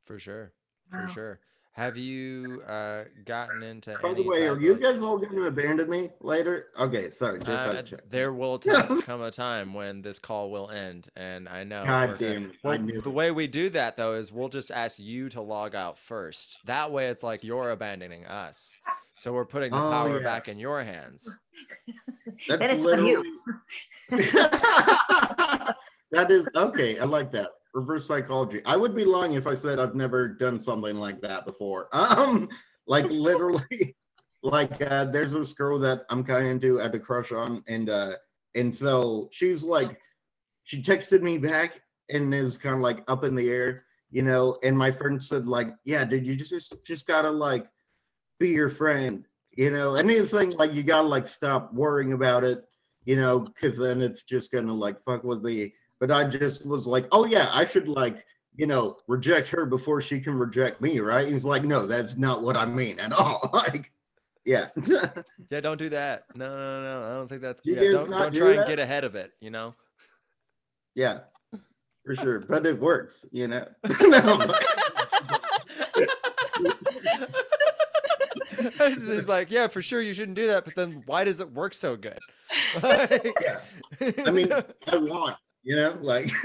For 0.03 0.19
sure. 0.19 0.53
For 0.91 1.09
sure. 1.09 1.41
Have 1.73 1.97
you 1.97 2.63
uh, 2.67 3.05
gotten 3.25 3.63
into? 3.63 3.93
By 4.03 4.13
the 4.13 4.21
any 4.21 4.29
way, 4.29 4.49
are 4.49 4.59
you 4.59 4.73
of- 4.73 4.81
guys 4.83 5.01
all 5.03 5.19
going 5.19 5.37
to 5.37 5.45
abandon 5.45 5.89
me 5.89 6.11
later? 6.21 6.67
Okay, 6.79 7.13
sorry, 7.13 7.39
just 7.39 7.49
Uh, 7.51 7.73
had 7.73 7.87
to 7.87 7.97
check. 7.97 8.11
there 8.11 8.33
will 8.33 8.59
t- 8.59 8.73
come 9.03 9.23
a 9.23 9.31
time 9.31 9.73
when 9.73 10.03
this 10.03 10.19
call 10.19 10.51
will 10.51 10.69
end, 10.69 11.09
and 11.15 11.49
I 11.49 11.63
know. 11.63 11.85
God 11.85 12.09
we're 12.11 12.17
gonna- 12.17 12.33
damn 12.33 12.45
it, 12.47 12.51
I 12.65 12.69
Well, 12.69 12.79
knew 12.79 13.01
the 13.01 13.09
it. 13.11 13.15
way 13.15 13.31
we 13.31 13.47
do 13.47 13.71
that 13.71 13.97
though 13.97 14.15
is 14.15 14.33
we'll 14.33 14.49
just 14.49 14.73
ask 14.73 14.99
you 14.99 15.29
to 15.31 15.41
log 15.41 15.77
out 15.77 15.97
first. 15.97 16.59
That 16.67 16.91
way, 16.91 17.07
it's 17.07 17.23
like 17.23 17.45
you're 17.45 17.71
abandoning 17.71 18.27
us. 18.27 18.79
So 19.15 19.33
we're 19.33 19.47
putting 19.47 19.71
the 19.71 19.79
Oh, 19.79 19.91
power 19.91 20.19
yeah. 20.19 20.25
back 20.25 20.49
in 20.49 20.59
your 20.59 20.83
hands. 20.83 21.39
That's 22.49 22.59
Then 22.59 22.71
it's 22.75 22.85
on 22.87 23.07
you. 23.07 23.41
that 24.11 25.77
is 26.31 26.49
okay. 26.57 26.99
I 26.99 27.05
like 27.05 27.31
that 27.33 27.51
reverse 27.75 28.07
psychology. 28.07 28.61
I 28.65 28.77
would 28.77 28.95
be 28.95 29.05
lying 29.05 29.35
if 29.35 29.47
I 29.47 29.55
said 29.55 29.79
I've 29.79 29.95
never 29.95 30.29
done 30.29 30.61
something 30.61 30.97
like 30.97 31.21
that 31.23 31.47
before. 31.47 31.89
Um, 31.95 32.49
like 32.87 33.05
literally, 33.11 33.97
like 34.43 34.81
uh, 34.83 35.05
there's 35.07 35.33
this 35.33 35.53
girl 35.53 35.79
that 35.81 36.03
I'm 36.11 36.25
kind 36.25 36.45
of 36.45 36.51
into, 36.51 36.81
I 36.81 36.85
had 36.85 36.95
a 36.95 36.99
crush 36.99 37.31
on, 37.33 37.63
and 37.69 37.91
uh, 37.91 38.13
and 38.55 38.75
so 38.75 39.29
she's 39.33 39.63
like, 39.63 40.01
she 40.65 40.83
texted 40.83 41.23
me 41.23 41.39
back 41.39 41.81
and 42.09 42.35
is 42.35 42.59
kind 42.59 42.75
of 42.75 42.81
like 42.81 43.05
up 43.07 43.23
in 43.23 43.35
the 43.35 43.51
air, 43.51 43.85
you 44.11 44.23
know. 44.23 44.59
And 44.63 44.77
my 44.77 44.91
friend 44.91 45.23
said 45.23 45.47
like, 45.47 45.69
yeah, 45.85 46.05
dude, 46.05 46.27
you 46.27 46.35
just 46.35 46.75
just 46.85 47.07
gotta 47.07 47.31
like 47.31 47.67
be 48.39 48.49
your 48.49 48.71
friend, 48.71 49.25
you 49.53 49.71
know. 49.71 49.95
Anything 49.95 50.51
like 50.53 50.75
you 50.75 50.83
gotta 50.83 51.07
like 51.07 51.27
stop 51.27 51.73
worrying 51.73 52.13
about 52.13 52.45
it 52.45 52.65
you 53.05 53.17
know, 53.17 53.41
because 53.41 53.79
then 53.79 54.03
it's 54.03 54.25
just 54.25 54.53
gonna 54.53 54.75
like 54.75 54.99
fuck 54.99 55.25
with 55.25 55.43
me. 55.43 55.73
But 56.01 56.11
I 56.11 56.25
just 56.25 56.65
was 56.67 56.87
like, 56.87 57.07
oh 57.13 57.27
yeah, 57.27 57.51
I 57.53 57.67
should 57.67 57.87
like, 57.87 58.25
you 58.57 58.67
know, 58.67 58.97
reject 59.07 59.49
her 59.51 59.67
before 59.67 60.01
she 60.01 60.19
can 60.19 60.35
reject 60.35 60.81
me, 60.81 60.99
right? 61.01 61.29
He's 61.29 61.45
like, 61.45 61.63
no, 61.63 61.85
that's 61.87 62.17
not 62.17 62.43
what 62.43 62.57
I 62.57 62.65
mean 62.65 62.99
at 62.99 63.13
all. 63.13 63.51
like, 63.53 63.93
yeah, 64.47 64.69
Yeah, 65.51 65.61
don't 65.61 65.77
do 65.79 65.91
that. 65.91 66.25
No, 66.35 66.49
no, 66.49 66.83
no. 66.83 67.07
I 67.07 67.15
don't 67.15 67.29
think 67.29 67.43
that's. 67.43 67.61
Yeah, 67.65 67.83
don't 67.93 68.11
don't 68.11 68.33
do 68.33 68.41
try 68.41 68.53
and 68.55 68.67
get 68.67 68.79
ahead 68.79 69.05
of 69.05 69.15
it. 69.15 69.33
You 69.41 69.51
know. 69.51 69.75
yeah, 70.95 71.21
for 72.05 72.17
sure. 72.17 72.41
But 72.41 72.65
it 72.65 72.81
works, 72.81 73.25
you 73.31 73.47
know. 73.49 73.67
No, 74.01 74.55
He's 78.89 79.07
he's 79.07 79.29
like, 79.29 79.51
yeah, 79.51 79.69
for 79.69 79.81
sure, 79.81 80.03
you 80.03 80.13
shouldn't 80.13 80.37
do 80.37 80.47
that. 80.49 80.65
But 80.65 80.75
then, 80.75 81.03
why 81.07 81.25
does 81.25 81.41
it 81.41 81.51
work 81.53 81.73
so 81.75 81.97
good? 81.97 82.19
Like- 82.83 83.33
yeah, 83.41 83.61
I 84.27 84.31
mean, 84.31 84.53
I 84.53 84.97
want, 84.97 85.37
you 85.63 85.77
know, 85.77 85.99
like. 86.01 86.31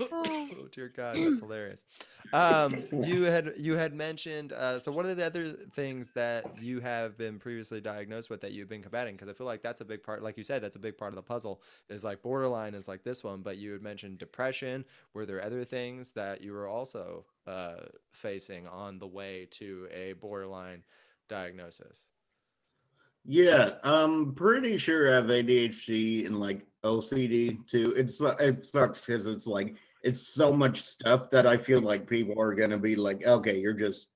oh 0.00 0.68
dear 0.72 0.88
God, 0.94 1.16
that's 1.16 1.40
hilarious. 1.40 1.84
Um, 2.32 2.84
you 3.02 3.22
had 3.22 3.52
you 3.56 3.74
had 3.74 3.94
mentioned 3.94 4.52
uh, 4.52 4.78
so 4.78 4.92
one 4.92 5.08
of 5.08 5.16
the 5.16 5.24
other 5.24 5.52
things 5.74 6.10
that 6.14 6.60
you 6.60 6.80
have 6.80 7.16
been 7.16 7.38
previously 7.38 7.80
diagnosed 7.80 8.30
with 8.30 8.40
that 8.42 8.52
you've 8.52 8.68
been 8.68 8.82
combating 8.82 9.14
because 9.14 9.28
I 9.28 9.32
feel 9.32 9.46
like 9.46 9.62
that's 9.62 9.80
a 9.80 9.84
big 9.84 10.02
part, 10.02 10.22
like 10.22 10.36
you 10.36 10.44
said, 10.44 10.62
that's 10.62 10.76
a 10.76 10.80
big 10.80 10.96
part 10.98 11.12
of 11.12 11.16
the 11.16 11.22
puzzle. 11.22 11.62
Is 11.88 12.04
like 12.04 12.22
borderline 12.22 12.74
is 12.74 12.88
like 12.88 13.02
this 13.02 13.24
one, 13.24 13.42
but 13.42 13.56
you 13.56 13.72
had 13.72 13.82
mentioned 13.82 14.18
depression. 14.18 14.84
Were 15.14 15.26
there 15.26 15.42
other 15.42 15.64
things 15.64 16.10
that 16.12 16.42
you 16.42 16.52
were 16.52 16.68
also 16.68 17.24
uh, 17.46 17.76
facing 18.12 18.66
on 18.66 18.98
the 18.98 19.06
way 19.06 19.48
to 19.52 19.88
a 19.92 20.12
borderline 20.14 20.82
diagnosis? 21.28 22.08
Yeah, 23.30 23.72
I'm 23.84 24.32
pretty 24.34 24.78
sure 24.78 25.12
I 25.12 25.16
have 25.16 25.26
ADHD 25.26 26.24
and 26.24 26.38
like 26.38 26.66
OCD 26.82 27.58
too. 27.66 27.92
It's 27.94 28.22
it 28.22 28.64
sucks 28.64 29.04
because 29.04 29.26
it's 29.26 29.46
like 29.46 29.76
it's 30.02 30.28
so 30.28 30.50
much 30.50 30.80
stuff 30.80 31.28
that 31.28 31.46
I 31.46 31.58
feel 31.58 31.82
like 31.82 32.08
people 32.08 32.40
are 32.40 32.54
gonna 32.54 32.78
be 32.78 32.96
like, 32.96 33.26
okay, 33.26 33.58
you're 33.58 33.74
just 33.74 34.08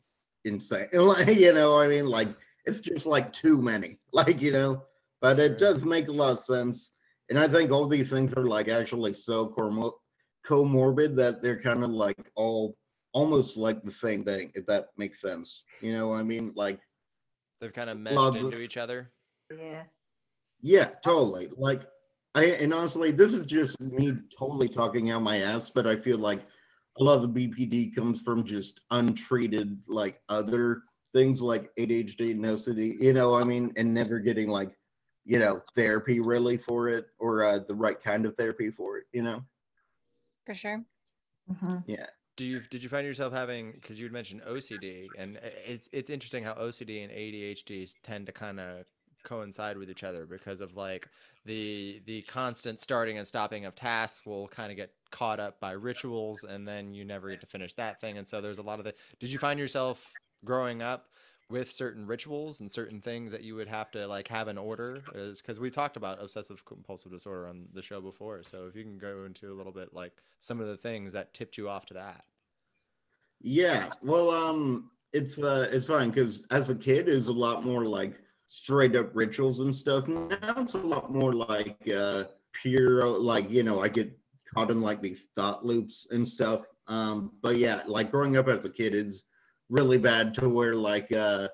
insane. 0.47 0.88
Like, 0.95 1.37
you 1.37 1.52
know, 1.52 1.75
what 1.75 1.85
I 1.85 1.88
mean, 1.88 2.07
like 2.07 2.28
it's 2.64 2.81
just 2.81 3.04
like 3.04 3.35
too 3.35 3.61
many. 3.61 3.99
Like, 4.14 4.40
you 4.40 4.50
know, 4.50 4.83
but 5.21 5.38
it 5.38 5.59
does 5.59 5.85
make 5.85 6.09
a 6.09 6.12
lot 6.12 6.33
of 6.33 6.40
sense. 6.40 6.92
And 7.28 7.38
I 7.38 7.49
think 7.49 7.71
all 7.71 7.87
these 7.87 8.09
things 8.09 8.33
are 8.33 8.47
like 8.47 8.69
actually 8.69 9.12
so 9.12 9.49
comor- 9.49 9.92
comorbid 10.47 11.16
that 11.16 11.42
they're 11.42 11.61
kind 11.61 11.85
of 11.85 11.90
like 11.90 12.31
all 12.35 12.78
almost 13.12 13.59
like 13.59 13.83
the 13.83 13.92
same 13.92 14.25
thing, 14.25 14.52
if 14.54 14.64
that 14.69 14.87
makes 14.97 15.21
sense. 15.21 15.64
You 15.83 15.92
know 15.92 16.09
what 16.09 16.21
I 16.21 16.23
mean? 16.23 16.52
Like 16.57 16.81
They've 17.62 17.73
kind 17.73 17.88
of 17.90 17.97
meshed 17.97 18.33
the- 18.33 18.40
into 18.40 18.59
each 18.61 18.76
other. 18.76 19.12
Yeah. 19.57 19.85
Yeah, 20.61 20.87
totally. 21.04 21.49
Like 21.57 21.83
I 22.35 22.47
and 22.47 22.75
honestly, 22.75 23.12
this 23.12 23.33
is 23.33 23.45
just 23.47 23.81
me 23.81 24.12
totally 24.37 24.69
talking 24.69 25.11
out 25.12 25.23
my 25.23 25.38
ass, 25.38 25.71
but 25.71 25.87
I 25.87 25.95
feel 25.95 26.19
like 26.19 26.40
a 26.99 27.04
lot 27.04 27.23
of 27.23 27.23
the 27.33 27.49
BPD 27.49 27.95
comes 27.95 28.21
from 28.21 28.42
just 28.42 28.81
untreated 28.90 29.81
like 29.87 30.21
other 30.28 30.83
things 31.14 31.40
like 31.40 31.71
ADHD 31.76 32.33
and 32.33 32.45
OCD, 32.45 33.00
you 33.00 33.12
know, 33.12 33.35
I 33.35 33.45
mean, 33.45 33.73
and 33.76 33.95
never 33.95 34.19
getting 34.19 34.49
like, 34.49 34.76
you 35.25 35.38
know, 35.38 35.61
therapy 35.76 36.19
really 36.21 36.57
for 36.57 36.88
it 36.88 37.07
or 37.21 37.45
uh, 37.45 37.61
the 37.61 37.75
right 37.76 38.00
kind 38.00 38.26
of 38.26 38.35
therapy 38.37 38.71
for 38.73 38.99
it, 38.99 39.04
you 39.12 39.23
know? 39.23 39.45
For 40.47 40.54
sure. 40.57 40.85
Mhm. 41.49 41.85
Do 42.37 42.45
you 42.45 42.61
did 42.61 42.83
you 42.83 42.89
find 42.89 43.07
yourself 43.07 43.33
having 43.33 43.73
because 43.73 44.01
you'd 44.01 44.12
mentioned 44.12 44.43
OCD 44.43 45.09
and 45.19 45.37
eh, 45.37 45.51
it's 45.67 45.89
it's 45.93 46.11
interesting 46.11 46.43
how 46.43 46.55
OCD 46.55 47.05
and 47.05 47.12
ADHD 47.12 47.95
tend 48.03 48.27
to 48.27 48.33
kind 48.33 48.59
of 48.59 48.85
coincide 49.23 49.77
with 49.77 49.91
each 49.91 50.05
other 50.05 50.27
because 50.27 50.61
of 50.61 50.77
like 50.77 51.09
the 51.45 52.01
the 52.07 52.23
constant 52.23 52.81
starting 52.81 53.19
and 53.19 53.27
stopping 53.27 53.65
of 53.67 53.75
tasks 53.75 54.27
will 54.27 54.49
kind 54.49 54.71
of 54.71 54.77
get 54.77 54.93
caught 55.11 55.41
up 55.41 55.61
by 55.61 55.73
rituals 55.73 56.45
and 56.45 56.67
then 56.67 56.95
you 56.95 57.05
never 57.05 57.31
get 57.31 57.41
to 57.41 57.47
finish 57.47 57.73
that 57.75 58.01
thing 58.01 58.19
and 58.19 58.27
so 58.27 58.41
there's 58.41 58.59
a 58.59 58.62
lot 58.62 58.79
of 58.79 58.85
the 58.85 58.95
did 59.21 59.31
you 59.31 59.39
find 59.39 59.59
yourself 59.59 60.12
growing 60.45 60.83
up 60.83 61.07
with 61.51 61.71
certain 61.71 62.07
rituals 62.07 62.61
and 62.61 62.71
certain 62.71 63.01
things 63.01 63.31
that 63.33 63.43
you 63.43 63.55
would 63.55 63.69
have 63.69 63.91
to 63.91 64.07
like 64.07 64.29
have 64.29 64.49
in 64.49 64.57
order 64.57 65.03
because 65.37 65.61
we 65.61 65.71
talked 65.71 65.97
about 65.97 66.23
obsessive 66.23 66.65
compulsive 66.65 67.13
disorder 67.13 67.47
on 67.47 67.67
the 67.75 67.83
show 67.83 68.01
before 68.01 68.43
so 68.43 68.67
if 68.67 68.75
you 68.75 68.83
can 68.83 68.99
go 68.99 69.25
into 69.25 69.53
a 69.53 69.55
little 69.55 69.73
bit 69.73 69.93
like 69.93 70.13
some 70.41 70.61
of 70.61 70.67
the 70.67 70.77
things 70.77 71.13
that 71.13 71.35
tipped 71.35 71.59
you 71.59 71.69
off 71.69 71.85
to 71.85 71.95
that 71.95 72.25
Yeah, 73.43 73.91
well, 74.03 74.31
um, 74.31 74.91
it's 75.13 75.37
uh, 75.39 75.69
it's 75.73 75.89
fine 75.89 76.11
because 76.11 76.47
as 76.51 76.69
a 76.71 76.75
kid, 76.75 77.09
it 77.09 77.15
was 77.15 77.27
a 77.27 77.33
lot 77.33 77.65
more 77.65 77.85
like 77.85 78.21
straight 78.47 78.95
up 78.95 79.11
rituals 79.15 79.61
and 79.61 79.75
stuff. 79.75 80.07
Now 80.07 80.55
it's 80.59 80.75
a 80.75 80.79
lot 80.79 81.13
more 81.13 81.33
like 81.33 81.77
uh, 81.93 82.25
pure, 82.53 83.07
like 83.07 83.51
you 83.51 83.65
know, 83.65 83.83
I 83.83 83.89
get 83.89 84.17
caught 84.47 84.71
in 84.71 84.81
like 84.81 85.03
these 85.03 85.29
thought 85.35 85.67
loops 85.67 86.07
and 86.13 86.27
stuff. 86.27 86.67
Um, 86.87 87.33
but 87.43 87.57
yeah, 87.57 87.83
like 87.87 88.13
growing 88.13 88.37
up 88.37 88.49
as 88.49 88.65
a 88.65 88.71
kid 88.71 88.95
is 88.95 89.25
really 89.73 89.99
bad 89.99 90.35
to 90.35 90.49
where 90.49 90.75
like 90.75 91.11
uh, 91.11 91.49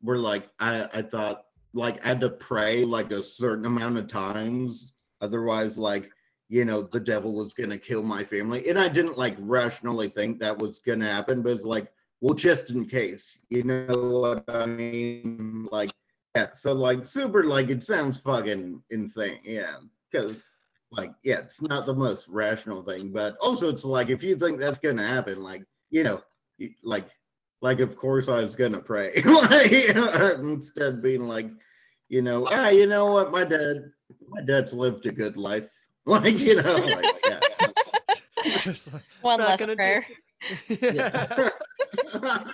where 0.00 0.16
like 0.16 0.48
I 0.58 0.88
I 0.92 1.02
thought 1.02 1.44
like 1.74 2.04
I 2.04 2.08
had 2.08 2.20
to 2.22 2.30
pray 2.30 2.84
like 2.84 3.12
a 3.12 3.22
certain 3.22 3.66
amount 3.66 3.98
of 3.98 4.08
times, 4.08 4.94
otherwise 5.20 5.78
like 5.78 6.10
you 6.48 6.64
know, 6.64 6.82
the 6.82 6.98
devil 6.98 7.32
was 7.32 7.52
gonna 7.52 7.78
kill 7.78 8.02
my 8.02 8.24
family. 8.24 8.68
And 8.68 8.78
I 8.78 8.88
didn't 8.88 9.16
like 9.16 9.36
rationally 9.38 10.08
think 10.08 10.40
that 10.40 10.58
was 10.58 10.80
gonna 10.80 11.08
happen, 11.08 11.42
but 11.42 11.52
it's 11.52 11.64
like, 11.64 11.92
well, 12.20 12.34
just 12.34 12.70
in 12.70 12.86
case, 12.86 13.38
you 13.50 13.62
know 13.62 14.20
what 14.20 14.44
I 14.48 14.66
mean? 14.66 15.68
Like, 15.70 15.92
yeah, 16.34 16.48
so 16.54 16.72
like 16.72 17.04
super 17.04 17.44
like 17.44 17.70
it 17.70 17.84
sounds 17.84 18.18
fucking 18.18 18.82
insane, 18.90 19.38
yeah. 19.44 19.76
Cause 20.12 20.42
like, 20.90 21.12
yeah, 21.22 21.38
it's 21.38 21.62
not 21.62 21.86
the 21.86 21.94
most 21.94 22.26
rational 22.28 22.82
thing, 22.82 23.12
but 23.12 23.36
also 23.40 23.68
it's 23.68 23.84
like 23.84 24.10
if 24.10 24.24
you 24.24 24.34
think 24.34 24.58
that's 24.58 24.78
gonna 24.78 25.06
happen, 25.06 25.42
like, 25.42 25.62
you 25.90 26.02
know, 26.02 26.20
like 26.82 27.06
like 27.60 27.80
of 27.80 27.96
course 27.96 28.28
I 28.28 28.38
was 28.38 28.56
gonna 28.56 28.80
pray. 28.80 29.22
like, 29.24 29.72
instead 30.38 30.94
of 30.94 31.02
being 31.02 31.22
like, 31.28 31.50
you 32.08 32.22
know, 32.22 32.46
ah, 32.50 32.68
you 32.70 32.86
know 32.86 33.12
what, 33.12 33.30
my 33.30 33.44
dad 33.44 33.90
my 34.28 34.40
dad's 34.42 34.72
lived 34.72 35.06
a 35.06 35.12
good 35.12 35.36
life. 35.36 35.70
Like, 36.06 36.38
you 36.38 36.60
know, 36.60 36.76
like, 36.76 37.04
yeah. 37.28 37.40
Just 38.60 38.90
like, 38.92 39.02
One 39.20 39.38
less 39.38 39.60
gonna 39.60 39.76
do- 39.76 39.82
prayer. 39.82 40.06
yeah. 40.68 41.50
yeah. 42.22 42.44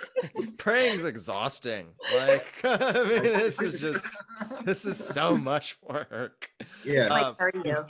Praying's 0.57 1.05
exhausting. 1.05 1.87
Like, 2.13 2.45
I 2.65 3.03
mean, 3.07 3.23
this 3.23 3.61
is 3.61 3.79
just, 3.79 4.05
this 4.65 4.83
is 4.85 4.97
so 5.03 5.37
much 5.37 5.77
work, 5.81 6.49
yeah. 6.83 7.01
It's 7.03 7.09
like 7.09 7.25
Um, 7.25 7.35
cardio. 7.35 7.87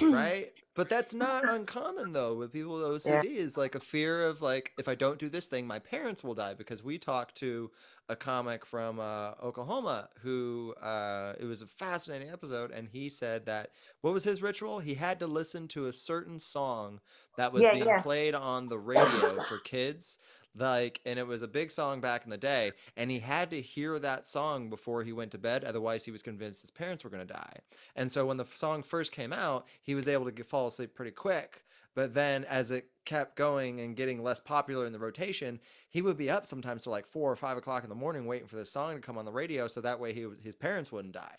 right? 0.02 0.50
But 0.78 0.88
that's 0.88 1.12
not 1.12 1.42
uncommon 1.48 2.12
though 2.12 2.36
with 2.36 2.52
people 2.52 2.76
with 2.76 3.02
OCD 3.04 3.24
is 3.24 3.56
like 3.56 3.74
a 3.74 3.80
fear 3.80 4.24
of 4.24 4.40
like, 4.40 4.74
if 4.78 4.86
I 4.86 4.94
don't 4.94 5.18
do 5.18 5.28
this 5.28 5.48
thing, 5.48 5.66
my 5.66 5.80
parents 5.80 6.22
will 6.22 6.36
die. 6.36 6.54
Because 6.54 6.84
we 6.84 6.98
talked 6.98 7.34
to 7.38 7.72
a 8.08 8.14
comic 8.14 8.64
from 8.64 9.00
uh, 9.00 9.32
Oklahoma 9.42 10.08
who, 10.22 10.76
uh, 10.80 11.34
it 11.40 11.46
was 11.46 11.62
a 11.62 11.66
fascinating 11.66 12.30
episode. 12.30 12.70
And 12.70 12.88
he 12.88 13.08
said 13.08 13.44
that, 13.46 13.72
what 14.02 14.14
was 14.14 14.22
his 14.22 14.40
ritual? 14.40 14.78
He 14.78 14.94
had 14.94 15.18
to 15.18 15.26
listen 15.26 15.66
to 15.68 15.86
a 15.86 15.92
certain 15.92 16.38
song 16.38 17.00
that 17.36 17.52
was 17.52 17.64
Yeah, 17.64 17.72
being 17.72 17.86
yeah. 17.86 18.00
played 18.00 18.36
on 18.36 18.68
the 18.68 18.78
radio 18.78 19.42
for 19.48 19.58
kids 19.58 20.20
like 20.60 21.00
and 21.04 21.18
it 21.18 21.26
was 21.26 21.42
a 21.42 21.48
big 21.48 21.70
song 21.70 22.00
back 22.00 22.24
in 22.24 22.30
the 22.30 22.38
day 22.38 22.72
and 22.96 23.10
he 23.10 23.18
had 23.18 23.50
to 23.50 23.60
hear 23.60 23.98
that 23.98 24.26
song 24.26 24.70
before 24.70 25.02
he 25.02 25.12
went 25.12 25.30
to 25.30 25.38
bed 25.38 25.64
otherwise 25.64 26.04
he 26.04 26.10
was 26.10 26.22
convinced 26.22 26.60
his 26.60 26.70
parents 26.70 27.04
were 27.04 27.10
going 27.10 27.26
to 27.26 27.32
die. 27.32 27.58
And 27.96 28.10
so 28.10 28.26
when 28.26 28.36
the 28.36 28.46
song 28.54 28.82
first 28.82 29.12
came 29.12 29.32
out 29.32 29.66
he 29.82 29.94
was 29.94 30.08
able 30.08 30.24
to 30.24 30.32
get, 30.32 30.46
fall 30.46 30.66
asleep 30.66 30.94
pretty 30.94 31.12
quick 31.12 31.64
but 31.94 32.14
then 32.14 32.44
as 32.44 32.70
it 32.70 32.90
kept 33.04 33.36
going 33.36 33.80
and 33.80 33.96
getting 33.96 34.22
less 34.22 34.38
popular 34.38 34.86
in 34.86 34.92
the 34.92 34.98
rotation 34.98 35.58
he 35.88 36.02
would 36.02 36.16
be 36.16 36.30
up 36.30 36.46
sometimes 36.46 36.84
till 36.84 36.92
like 36.92 37.06
four 37.06 37.30
or 37.30 37.36
five 37.36 37.56
o'clock 37.56 37.82
in 37.82 37.88
the 37.88 37.94
morning 37.94 38.26
waiting 38.26 38.46
for 38.46 38.56
the 38.56 38.66
song 38.66 38.94
to 38.94 39.00
come 39.00 39.18
on 39.18 39.24
the 39.24 39.32
radio 39.32 39.66
so 39.66 39.80
that 39.80 39.98
way 39.98 40.12
he 40.12 40.26
his 40.42 40.54
parents 40.54 40.92
wouldn't 40.92 41.14
die. 41.14 41.38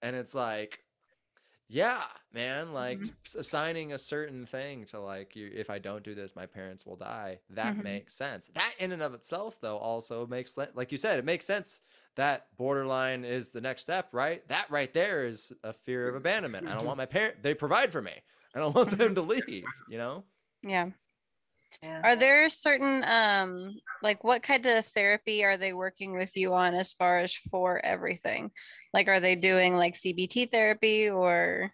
And 0.00 0.16
it's 0.16 0.34
like 0.34 0.80
yeah 1.72 2.04
man 2.34 2.72
like 2.74 2.98
Mhm. 2.98 3.10
assigning 3.38 3.92
a 3.92 3.98
certain 3.98 4.44
thing 4.44 4.84
to 4.84 5.00
like 5.00 5.34
you 5.34 5.50
if 5.54 5.70
i 5.70 5.78
don't 5.78 6.04
do 6.04 6.14
this 6.14 6.36
my 6.36 6.44
parents 6.44 6.84
will 6.84 6.96
die 6.96 7.38
that 7.50 7.76
Mhm. 7.76 7.82
makes 7.82 8.14
sense 8.14 8.48
that 8.54 8.72
in 8.78 8.92
and 8.92 9.02
of 9.02 9.14
itself 9.14 9.58
though 9.60 9.78
also 9.78 10.26
makes 10.26 10.56
like 10.74 10.92
you 10.92 10.98
said 10.98 11.18
it 11.18 11.24
makes 11.24 11.46
sense 11.46 11.80
that 12.16 12.46
borderline 12.58 13.24
is 13.24 13.48
the 13.50 13.60
next 13.60 13.82
step 13.82 14.08
right 14.12 14.46
that 14.48 14.70
right 14.70 14.92
there 14.92 15.24
is 15.26 15.50
a 15.64 15.72
fear 15.72 16.08
of 16.08 16.14
abandonment 16.14 16.66
i 16.68 16.74
don't 16.74 16.84
want 16.84 16.98
my 16.98 17.06
parent 17.16 17.42
they 17.42 17.54
provide 17.54 17.90
for 17.90 18.02
me 18.02 18.12
i 18.54 18.58
don't 18.58 18.74
want 18.74 18.90
them 18.98 19.14
to 19.14 19.22
leave 19.22 19.64
you 19.86 19.96
know 19.96 20.24
Yeah. 20.62 20.90
Yeah. 21.82 22.00
Are 22.04 22.16
there 22.16 22.48
certain 22.50 23.04
um 23.04 23.74
like 24.02 24.24
what 24.24 24.42
kind 24.42 24.66
of 24.66 24.84
therapy 24.86 25.44
are 25.44 25.56
they 25.56 25.72
working 25.72 26.16
with 26.16 26.36
you 26.36 26.54
on 26.54 26.74
as 26.74 26.92
far 26.92 27.18
as 27.18 27.32
for 27.50 27.80
everything? 27.84 28.50
Like 28.92 29.08
are 29.08 29.20
they 29.20 29.36
doing 29.36 29.76
like 29.76 29.94
CBT 29.94 30.50
therapy 30.50 31.08
or 31.08 31.72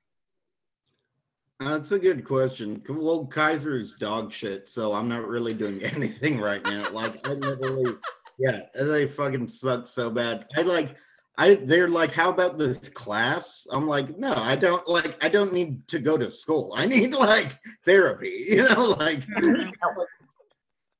That's 1.60 1.90
a 1.90 1.98
good 1.98 2.24
question. 2.24 2.82
Well, 2.88 3.26
Kaiser's 3.26 3.92
dog 3.94 4.32
shit, 4.32 4.68
so 4.68 4.92
I'm 4.92 5.08
not 5.08 5.26
really 5.26 5.54
doing 5.54 5.82
anything 5.94 6.40
right 6.40 6.62
now. 6.62 6.90
Like 6.90 7.26
I 7.26 7.32
literally, 7.32 7.96
yeah, 8.38 8.62
they 8.74 9.06
fucking 9.06 9.48
suck 9.48 9.86
so 9.86 10.10
bad. 10.10 10.46
I 10.56 10.62
like, 10.62 10.96
I 11.38 11.54
they're 11.54 11.88
like, 11.88 12.12
how 12.12 12.30
about 12.30 12.58
this 12.58 12.88
class? 12.88 13.66
I'm 13.70 13.86
like, 13.86 14.18
no, 14.18 14.34
I 14.34 14.56
don't 14.56 14.86
like, 14.88 15.22
I 15.24 15.28
don't 15.28 15.52
need 15.52 15.86
to 15.88 16.00
go 16.00 16.18
to 16.18 16.30
school. 16.30 16.72
I 16.76 16.84
need 16.84 17.14
like 17.14 17.58
therapy, 17.86 18.44
you 18.48 18.68
know, 18.68 18.96
like, 18.98 19.20
Mhm. 19.20 19.72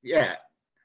yeah, 0.03 0.37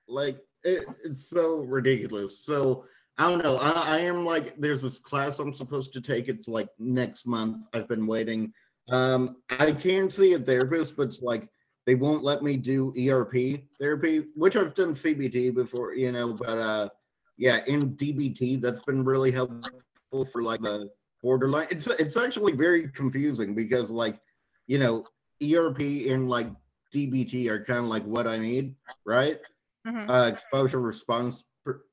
like 0.08 0.40
it, 0.64 0.88
it's 1.04 1.30
so 1.30 1.60
ridiculous. 1.60 2.40
So 2.40 2.86
I 3.18 3.30
don't 3.30 3.44
know. 3.44 3.58
I, 3.58 3.70
I 3.70 4.00
am 4.00 4.26
like, 4.26 4.58
there's 4.58 4.82
this 4.82 4.98
class 4.98 5.38
I'm 5.38 5.54
supposed 5.54 5.94
to 5.94 6.02
take. 6.02 6.30
It's 6.30 6.48
like 6.48 6.70
next 6.80 7.28
month. 7.28 7.58
I've 7.74 7.88
been 7.88 8.08
waiting. 8.08 8.52
Um, 8.90 9.38
I 9.52 9.72
can 9.72 10.10
see 10.10 10.34
a 10.34 10.40
therapist, 10.40 10.98
but 10.98 11.04
it's 11.10 11.22
like 11.22 11.48
they 11.86 11.94
won't 11.96 12.24
let 12.24 12.42
me 12.42 12.58
do 12.58 12.92
ERP 12.98 13.62
therapy, 13.80 14.26
which 14.36 14.56
I've 14.56 14.74
done 14.74 14.94
CBT 14.94 15.54
before, 15.54 15.94
you 15.94 16.12
know. 16.12 16.34
But 16.34 16.58
uh, 16.58 16.90
yeah, 17.38 17.64
in 17.68 17.96
DBT, 17.96 18.62
that's 18.62 18.84
been 18.84 19.04
really 19.04 19.32
helpful 19.32 20.26
for 20.32 20.44
like 20.44 20.62
the 20.62 20.90
borderline. 21.22 21.68
It's 21.72 21.88
it's 21.88 22.18
actually 22.18 22.54
very 22.54 22.90
confusing 22.90 23.56
because 23.56 23.90
like, 23.92 24.20
you 24.68 24.78
know, 24.80 25.06
ERP 25.42 25.80
and 26.12 26.30
like 26.30 26.48
DBT 26.94 27.48
are 27.48 27.64
kind 27.64 27.80
of 27.80 27.86
like 27.86 28.04
what 28.04 28.28
I 28.28 28.38
need, 28.38 28.76
right? 29.06 29.40
Mhm. 29.86 30.10
uh 30.10 30.30
exposure 30.32 30.80
response 30.80 31.44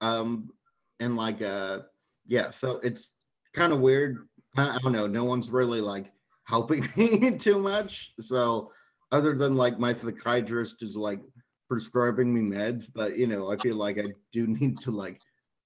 um 0.00 0.48
and 1.00 1.16
like 1.16 1.42
uh 1.42 1.80
yeah 2.28 2.50
so 2.50 2.78
it's 2.84 3.10
kind 3.52 3.72
of 3.72 3.80
weird 3.80 4.28
I, 4.56 4.76
I 4.76 4.78
don't 4.78 4.92
know 4.92 5.08
no 5.08 5.24
one's 5.24 5.50
really 5.50 5.80
like 5.80 6.12
helping 6.44 6.86
me 6.96 7.36
too 7.36 7.58
much 7.58 8.12
so 8.20 8.70
other 9.10 9.34
than 9.34 9.56
like 9.56 9.80
my 9.80 9.92
psychiatrist 9.92 10.84
is 10.84 10.96
like 10.96 11.20
prescribing 11.68 12.32
me 12.32 12.42
meds 12.42 12.88
but 12.94 13.16
you 13.16 13.26
know 13.26 13.50
i 13.50 13.56
feel 13.56 13.74
like 13.74 13.98
i 13.98 14.06
do 14.32 14.46
need 14.46 14.78
to 14.82 14.92
like 14.92 15.20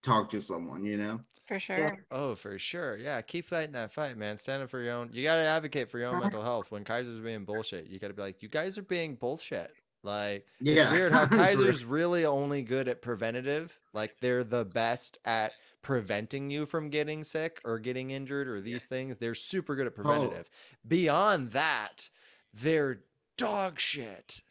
talk 0.04 0.30
to 0.30 0.40
someone 0.40 0.84
you 0.84 0.96
know 0.96 1.18
for 1.46 1.58
sure? 1.58 1.96
oh 2.10 2.34
for 2.34 2.58
sure 2.58 2.96
yeah 2.98 3.20
keep 3.20 3.46
fighting 3.46 3.72
that 3.72 3.90
fight 3.92 4.16
man 4.16 4.36
stand 4.38 4.62
up 4.62 4.70
for 4.70 4.80
your 4.80 4.94
own 4.94 5.08
you 5.12 5.22
got 5.22 5.36
to 5.36 5.42
advocate 5.42 5.90
for 5.90 5.98
your 5.98 6.08
own 6.08 6.14
Uh-huh. 6.14 6.24
mental 6.24 6.42
health 6.42 6.70
when 6.70 6.84
kaiser's 6.84 7.20
being 7.20 7.44
bullshit 7.44 7.86
you 7.86 7.98
got 7.98 8.08
to 8.08 8.14
be 8.14 8.22
like 8.22 8.42
you 8.42 8.48
guys 8.48 8.76
are 8.78 8.82
being 8.82 9.14
bullshit 9.14 9.70
like 10.02 10.46
yeah 10.60 10.82
It's 10.84 10.92
weird 10.92 11.12
how 11.12 11.26
Kaiser's 11.26 11.82
really 11.84 12.26
only 12.26 12.60
good 12.60 12.88
at 12.88 13.00
preventative. 13.00 13.80
Like 13.94 14.14
they're 14.20 14.44
the 14.44 14.66
best 14.66 15.16
at 15.24 15.52
preventing 15.80 16.50
you 16.50 16.66
from 16.66 16.90
getting 16.90 17.24
sick 17.24 17.58
or 17.64 17.78
getting 17.78 18.10
injured 18.10 18.46
or 18.46 18.60
these 18.60 18.84
things. 18.84 19.16
They're 19.16 19.34
super 19.34 19.74
good 19.74 19.86
at 19.86 19.94
preventative. 19.94 20.50
Beyond 20.86 21.52
that, 21.52 22.10
they're 22.52 23.00
dog 23.38 23.80
shit 23.80 24.42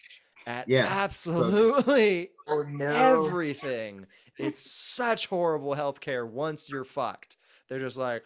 at 0.48 0.68
Yeah, 0.68 0.88
absolutely 0.90 2.32
Oh 2.48 2.64
no. 2.64 2.88
everything. 3.26 4.08
It's 4.38 4.72
such 4.72 5.28
horrible 5.28 5.76
healthcare 5.76 6.28
once 6.28 6.70
you're 6.70 6.84
fucked. 6.84 7.38
They're 7.70 7.80
just 7.80 7.98
like, 7.98 8.24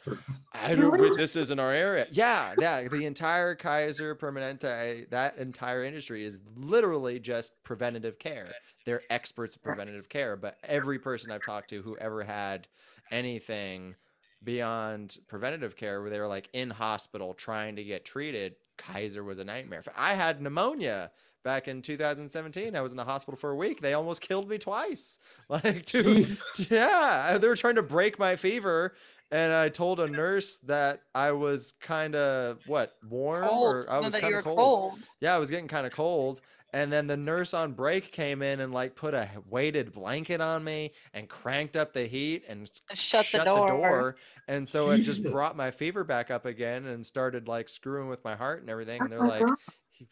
I 0.54 0.76
don't. 0.76 1.15
This 1.15 1.36
isn't 1.36 1.60
our 1.60 1.72
area. 1.72 2.08
Yeah, 2.12 2.56
yeah. 2.60 2.88
The 2.88 3.06
entire 3.06 3.56
Kaiser 3.56 4.15
Permanente, 4.15 5.10
that 5.10 5.38
entire 5.38 5.84
industry 5.84 6.26
is 6.26 6.41
literally 6.56 7.20
just 7.20 7.54
preventative 7.63 8.20
care. 8.20 8.50
They're 8.86 9.04
experts 9.10 9.56
at 9.56 9.62
preventative 9.62 10.10
care. 10.10 10.36
But 10.36 10.58
every 10.63 10.98
person 11.00 11.32
I've 11.32 11.46
talked 11.46 11.70
to 11.70 11.82
who 11.82 11.96
ever 11.98 12.24
had 12.24 12.67
anything 13.12 13.96
beyond 14.43 15.17
preventative 15.28 15.76
care, 15.76 16.02
where 16.02 16.10
they 16.10 16.20
were 16.20 16.28
like 16.28 16.50
in 16.54 16.70
hospital 16.70 17.34
trying 17.34 17.76
to 17.76 17.84
get 17.84 18.06
treated, 18.06 18.56
Kaiser 18.78 19.24
was 19.24 19.39
a 19.39 19.43
nightmare. 19.43 19.84
I 19.96 20.15
had 20.15 20.41
pneumonia 20.41 21.12
back 21.47 21.69
in 21.69 21.81
2017. 21.81 22.75
I 22.75 22.81
was 22.81 22.91
in 22.91 22.97
the 22.97 23.05
hospital 23.05 23.38
for 23.38 23.51
a 23.51 23.55
week. 23.55 23.79
They 23.79 23.93
almost 23.93 24.19
killed 24.19 24.49
me 24.49 24.57
twice. 24.57 25.17
Like, 25.49 25.86
to, 25.93 26.25
yeah, 26.69 27.38
they 27.39 27.47
were 27.47 27.55
trying 27.55 27.75
to 27.75 27.81
break 27.83 28.19
my 28.19 28.36
fever. 28.36 28.95
And 29.31 29.53
I 29.53 29.69
told 29.69 30.01
a 30.01 30.07
nurse 30.10 30.57
that 30.65 31.03
I 31.15 31.31
was 31.31 31.73
kind 31.79 32.15
of 32.15 32.60
what 32.67 32.95
warm 33.10 33.47
Cold. 33.47 33.63
or 33.86 33.89
I 33.89 33.99
was 34.01 34.12
that 34.12 34.17
you 34.17 34.23
kind 34.23 34.36
of 34.36 34.43
cold. 34.43 34.57
cold. 34.57 34.99
Yeah, 35.21 35.33
I 35.33 35.38
was 35.38 35.49
getting 35.49 35.69
kind 35.69 35.88
of 35.88 35.93
cold. 35.93 36.41
And 36.73 36.91
then 36.91 37.07
the 37.07 37.15
nurse 37.15 37.53
on 37.53 37.71
break 37.71 38.12
came 38.12 38.41
in 38.41 38.60
and 38.60 38.73
like 38.73 38.93
put 38.95 39.13
a 39.13 39.29
weighted 39.49 39.93
blanket 39.93 40.41
on 40.41 40.65
me 40.65 40.91
and 41.13 41.29
cranked 41.29 41.77
up 41.77 41.93
the 41.93 42.05
heat 42.05 42.43
and 42.49 42.69
s- 42.91 42.99
Shut 42.99 43.25
the 43.31 43.39
door. 43.45 44.17
And 44.49 44.67
so 44.67 44.89
it 44.89 44.99
just 44.99 45.23
brought 45.31 45.55
my 45.55 45.71
fever 45.71 46.03
back 46.03 46.29
up 46.29 46.45
again 46.45 46.88
and 46.88 47.07
started 47.07 47.47
like 47.47 47.69
screwing 47.69 48.10
with 48.10 48.21
my 48.25 48.36
heart 48.36 48.60
and 48.60 48.69
everything. 48.69 48.99
And 49.01 49.10
they're 49.10 49.19
like, 49.21 49.45
God. 49.45 49.55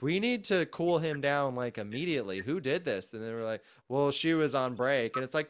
We 0.01 0.19
need 0.19 0.43
to 0.45 0.65
cool 0.67 0.97
him 0.97 1.21
down 1.21 1.55
like 1.55 1.77
immediately. 1.77 2.39
Who 2.39 2.59
did 2.59 2.85
this? 2.85 3.13
And 3.13 3.23
they 3.23 3.33
were 3.33 3.43
like, 3.43 3.61
well, 3.89 4.11
she 4.11 4.33
was 4.33 4.55
on 4.55 4.75
break. 4.75 5.15
And 5.15 5.23
it's 5.23 5.33
like, 5.33 5.49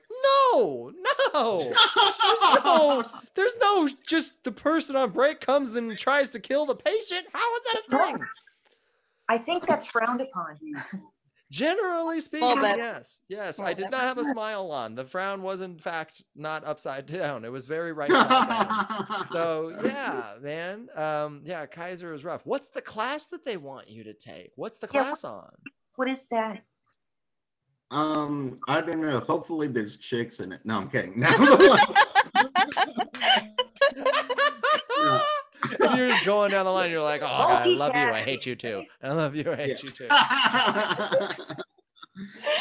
no, 0.54 0.92
no. 1.34 1.60
There's 1.60 2.64
no, 2.64 3.04
there's 3.36 3.56
no 3.62 3.90
just 4.06 4.44
the 4.44 4.52
person 4.52 4.96
on 4.96 5.12
break 5.12 5.42
comes 5.42 5.76
and 5.76 5.98
tries 5.98 6.30
to 6.32 6.40
kill 6.40 6.66
the 6.66 6.76
patient. 6.76 7.26
How 7.34 7.56
is 7.56 7.62
that 7.64 7.82
a 7.88 7.98
thing? 7.98 8.26
I 9.28 9.38
think 9.38 9.66
that's 9.66 9.88
frowned 9.88 10.22
upon. 10.22 10.58
Generally 11.56 12.20
speaking, 12.20 12.60
bit. 12.60 12.78
yes, 12.78 13.22
yes. 13.30 13.62
I 13.62 13.74
did 13.74 13.90
not 13.90 14.02
have 14.02 14.18
a 14.18 14.26
smile 14.26 14.72
on. 14.72 14.94
The 14.94 15.06
frown 15.06 15.42
was 15.42 15.62
in 15.62 15.80
fact 15.80 16.22
not 16.36 16.66
upside 16.66 17.06
down. 17.06 17.46
It 17.46 17.52
was 17.52 17.66
very 17.66 17.94
right 17.94 18.12
side. 18.12 19.28
So 19.32 19.74
yeah, 19.86 20.34
man. 20.42 20.90
Um, 20.96 21.42
yeah, 21.46 21.66
Kaiser 21.66 22.14
is 22.14 22.26
rough. 22.26 22.42
What's 22.46 22.68
the 22.68 22.82
class 22.82 23.28
that 23.28 23.46
they 23.46 23.56
want 23.56 23.90
you 23.90 24.04
to 24.04 24.14
take? 24.14 24.52
What's 24.56 24.80
the 24.80 24.90
Yeah, 24.92 25.04
class 25.04 25.24
on? 25.24 25.50
What 25.96 26.10
is 26.10 26.26
that? 26.32 26.64
um 27.92 28.60
i 28.68 28.82
don't 28.82 29.00
know 29.00 29.20
hopefully 29.20 29.68
there's 29.68 29.98
chicks 29.98 30.40
in 30.40 30.52
it 30.52 30.60
no 30.66 30.78
i'm 30.78 30.90
kidding 30.90 31.20
no. 31.24 31.30
you're 35.96 36.10
just 36.10 36.26
going 36.26 36.52
down 36.52 36.66
the 36.66 36.72
line. 36.72 36.92
You're 36.92 37.02
like, 37.02 37.22
oh 37.22 37.28
God, 37.28 37.64
I 37.64 37.68
love 37.68 37.96
you. 37.96 38.02
I 38.02 38.22
hate 38.22 38.46
you 38.46 38.56
too. 38.56 38.84
I 39.02 39.14
love 39.14 39.36
you. 39.36 39.52
I 39.52 39.56
hate 39.56 39.84
you 39.84 39.90
too. 39.90 40.08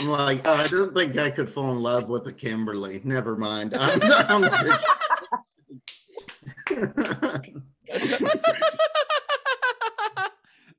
I'm 0.00 0.08
like, 0.08 0.40
oh, 0.46 0.54
I 0.54 0.66
don't 0.68 0.94
think 0.94 1.16
I 1.16 1.30
could 1.30 1.48
fall 1.48 1.70
in 1.72 1.80
love 1.80 2.08
with 2.08 2.26
a 2.26 2.32
Kimberly. 2.32 3.00
Never 3.04 3.36
mind. 3.36 3.74
I'm, 3.78 4.00
I'm 4.02 4.50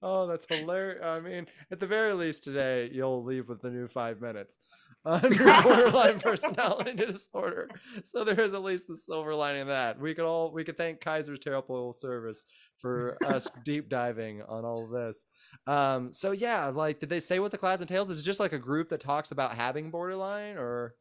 oh, 0.02 0.28
that's 0.28 0.46
hilarious. 0.48 1.02
I 1.04 1.20
mean, 1.20 1.48
at 1.72 1.80
the 1.80 1.88
very 1.88 2.14
least 2.14 2.44
today, 2.44 2.90
you'll 2.92 3.24
leave 3.24 3.48
with 3.48 3.62
the 3.62 3.72
new 3.72 3.88
five 3.88 4.20
minutes 4.22 4.58
your 5.06 5.64
borderline 5.64 6.20
personality 6.20 6.94
disorder. 6.94 7.70
So 8.04 8.24
there 8.24 8.40
is 8.42 8.54
at 8.54 8.64
least 8.64 8.88
the 8.88 8.98
silver 8.98 9.36
lining 9.36 9.62
of 9.62 9.68
that. 9.68 10.00
We 10.00 10.16
could 10.16 10.26
all 10.26 10.52
we 10.52 10.64
could 10.64 10.78
thank 10.78 11.02
Kaiser's 11.02 11.40
terrible 11.40 11.94
service 11.94 12.46
for 12.80 13.18
us 13.26 13.48
deep 13.64 13.90
diving 13.90 14.42
on 14.44 14.66
all 14.66 14.86
of 14.86 14.92
this. 14.92 15.26
Um, 15.68 16.12
so 16.12 16.32
yeah, 16.32 16.68
like 16.68 17.00
did 17.00 17.10
they 17.10 17.20
say 17.20 17.40
what 17.40 17.52
the 17.52 17.58
class 17.58 17.82
entails? 17.82 18.10
Is 18.10 18.20
it 18.20 18.24
just 18.24 18.40
like 18.40 18.54
a 18.54 18.60
group 18.60 18.90
that 18.90 19.00
talks 19.00 19.32
about 19.32 19.56
having 19.56 19.92
borderline 19.92 20.58
or 20.58 20.96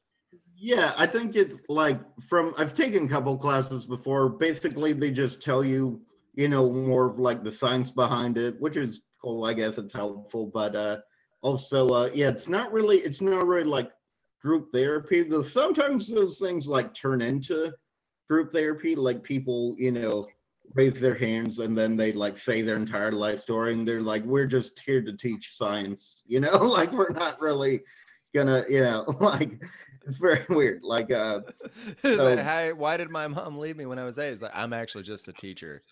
yeah, 0.57 0.95
I 0.97 1.07
think 1.07 1.37
it's 1.37 1.59
like 1.69 2.01
from 2.29 2.55
I've 2.59 2.75
taken 2.75 3.07
a 3.07 3.09
couple 3.09 3.37
classes 3.37 3.87
before. 3.87 4.29
Basically, 4.29 4.93
they 4.93 5.11
just 5.11 5.41
tell 5.41 5.65
you, 5.65 6.01
you 6.35 6.49
know, 6.49 6.73
more 6.73 7.11
of 7.11 7.19
like 7.19 7.45
the 7.45 7.53
science 7.53 7.91
behind 7.91 8.37
it, 8.37 8.61
which 8.61 8.77
is 8.77 9.03
cool. 9.23 9.45
I 9.45 9.55
guess 9.55 9.79
it's 9.79 9.93
helpful, 9.93 10.51
but 10.53 10.75
uh 10.75 10.99
also, 11.45 11.89
uh 11.91 12.11
yeah, 12.15 12.29
it's 12.31 12.49
not 12.49 12.73
really 12.73 12.99
it's 13.01 13.21
not 13.21 13.47
really 13.47 13.65
like 13.65 13.91
group 14.43 14.73
therapy, 14.73 15.23
though 15.23 15.43
sometimes 15.43 16.09
those 16.09 16.39
things 16.39 16.67
like 16.67 16.93
turn 16.95 17.21
into 17.21 17.73
group 18.29 18.51
therapy, 18.51 18.95
like 18.97 19.23
people, 19.23 19.75
you 19.79 19.93
know, 19.93 20.27
raise 20.75 20.99
their 20.99 21.15
hands 21.15 21.59
and 21.59 21.77
then 21.77 21.97
they 21.97 22.13
like 22.13 22.39
say 22.39 22.63
their 22.63 22.77
entire 22.77 23.13
life 23.13 23.41
story 23.41 23.75
and 23.75 23.87
they're 23.87 24.01
like, 24.01 24.25
we're 24.25 24.47
just 24.47 24.81
here 24.81 25.03
to 25.03 25.13
teach 25.17 25.55
science, 25.55 26.23
you 26.27 26.41
know, 26.41 26.57
like 26.57 26.91
we're 26.93 27.11
not 27.11 27.39
really 27.41 27.83
gonna, 28.35 28.65
you 28.69 28.81
know, 28.81 29.05
like 29.21 29.63
it's 30.07 30.17
very 30.17 30.45
weird. 30.49 30.83
Like 30.83 31.11
uh 31.13 31.41
So- 32.03 32.17
that, 32.35 32.39
"Hey, 32.39 32.73
why 32.73 32.97
did 32.97 33.11
my 33.11 33.29
mom 33.29 33.59
leave 33.59 33.77
me 33.77 33.85
when 33.87 33.99
I 33.99 34.05
was 34.05 34.19
eight? 34.19 34.33
It's 34.33 34.43
like 34.43 34.53
I'm 34.55 34.73
actually 34.73 35.05
just 35.05 35.29
a 35.29 35.33
teacher. 35.35 35.83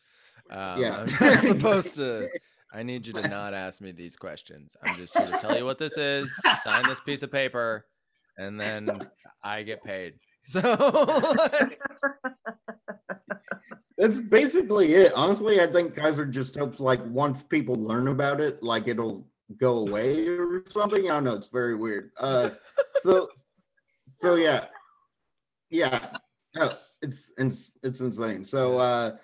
Um, 0.51 0.81
Yeah. 0.81 1.07
I'm 1.21 1.27
not 1.35 1.43
supposed 1.45 1.95
to. 1.97 2.29
I 2.73 2.83
need 2.83 3.07
you 3.07 3.13
to 3.15 3.23
not 3.29 3.55
ask 3.55 3.81
me 3.81 3.93
these 3.93 4.17
questions. 4.17 4.77
I'm 4.83 4.97
just 4.97 5.17
here 5.17 5.27
to 5.27 5.39
tell 5.39 5.57
you 5.57 5.65
what 5.65 5.79
this 5.79 5.97
is. 5.97 6.35
Sign 6.63 6.85
this 6.89 7.01
piece 7.01 7.23
of 7.23 7.31
paper, 7.31 7.87
and 8.39 8.61
then 8.61 9.09
I 9.43 9.63
get 9.63 9.83
paid. 9.85 10.15
So, 10.45 10.59
like, 10.61 11.81
that's 13.97 14.19
basically 14.23 14.95
it. 14.95 15.13
Honestly, 15.15 15.61
I 15.61 15.69
think 15.69 15.95
Kaiser 15.95 16.27
just 16.27 16.57
hopes 16.57 16.81
like 16.81 17.01
once 17.07 17.45
people 17.45 17.77
learn 17.77 18.09
about 18.09 18.41
it, 18.41 18.61
like 18.61 18.89
it'll 18.89 19.25
go 19.57 19.87
away 19.87 20.27
or 20.27 20.65
something. 20.69 21.05
I 21.05 21.15
don't 21.15 21.23
know. 21.23 21.35
It's 21.35 21.47
very 21.47 21.77
weird. 21.77 22.11
Uh 22.19 22.51
so 23.03 23.29
so 24.15 24.35
yeah. 24.35 24.65
Yeah. 25.71 26.09
Oh, 26.57 26.77
it's 27.03 27.31
it's 27.39 27.71
it's 27.85 28.01
insane. 28.01 28.45
So 28.45 28.79
uh 28.79 29.17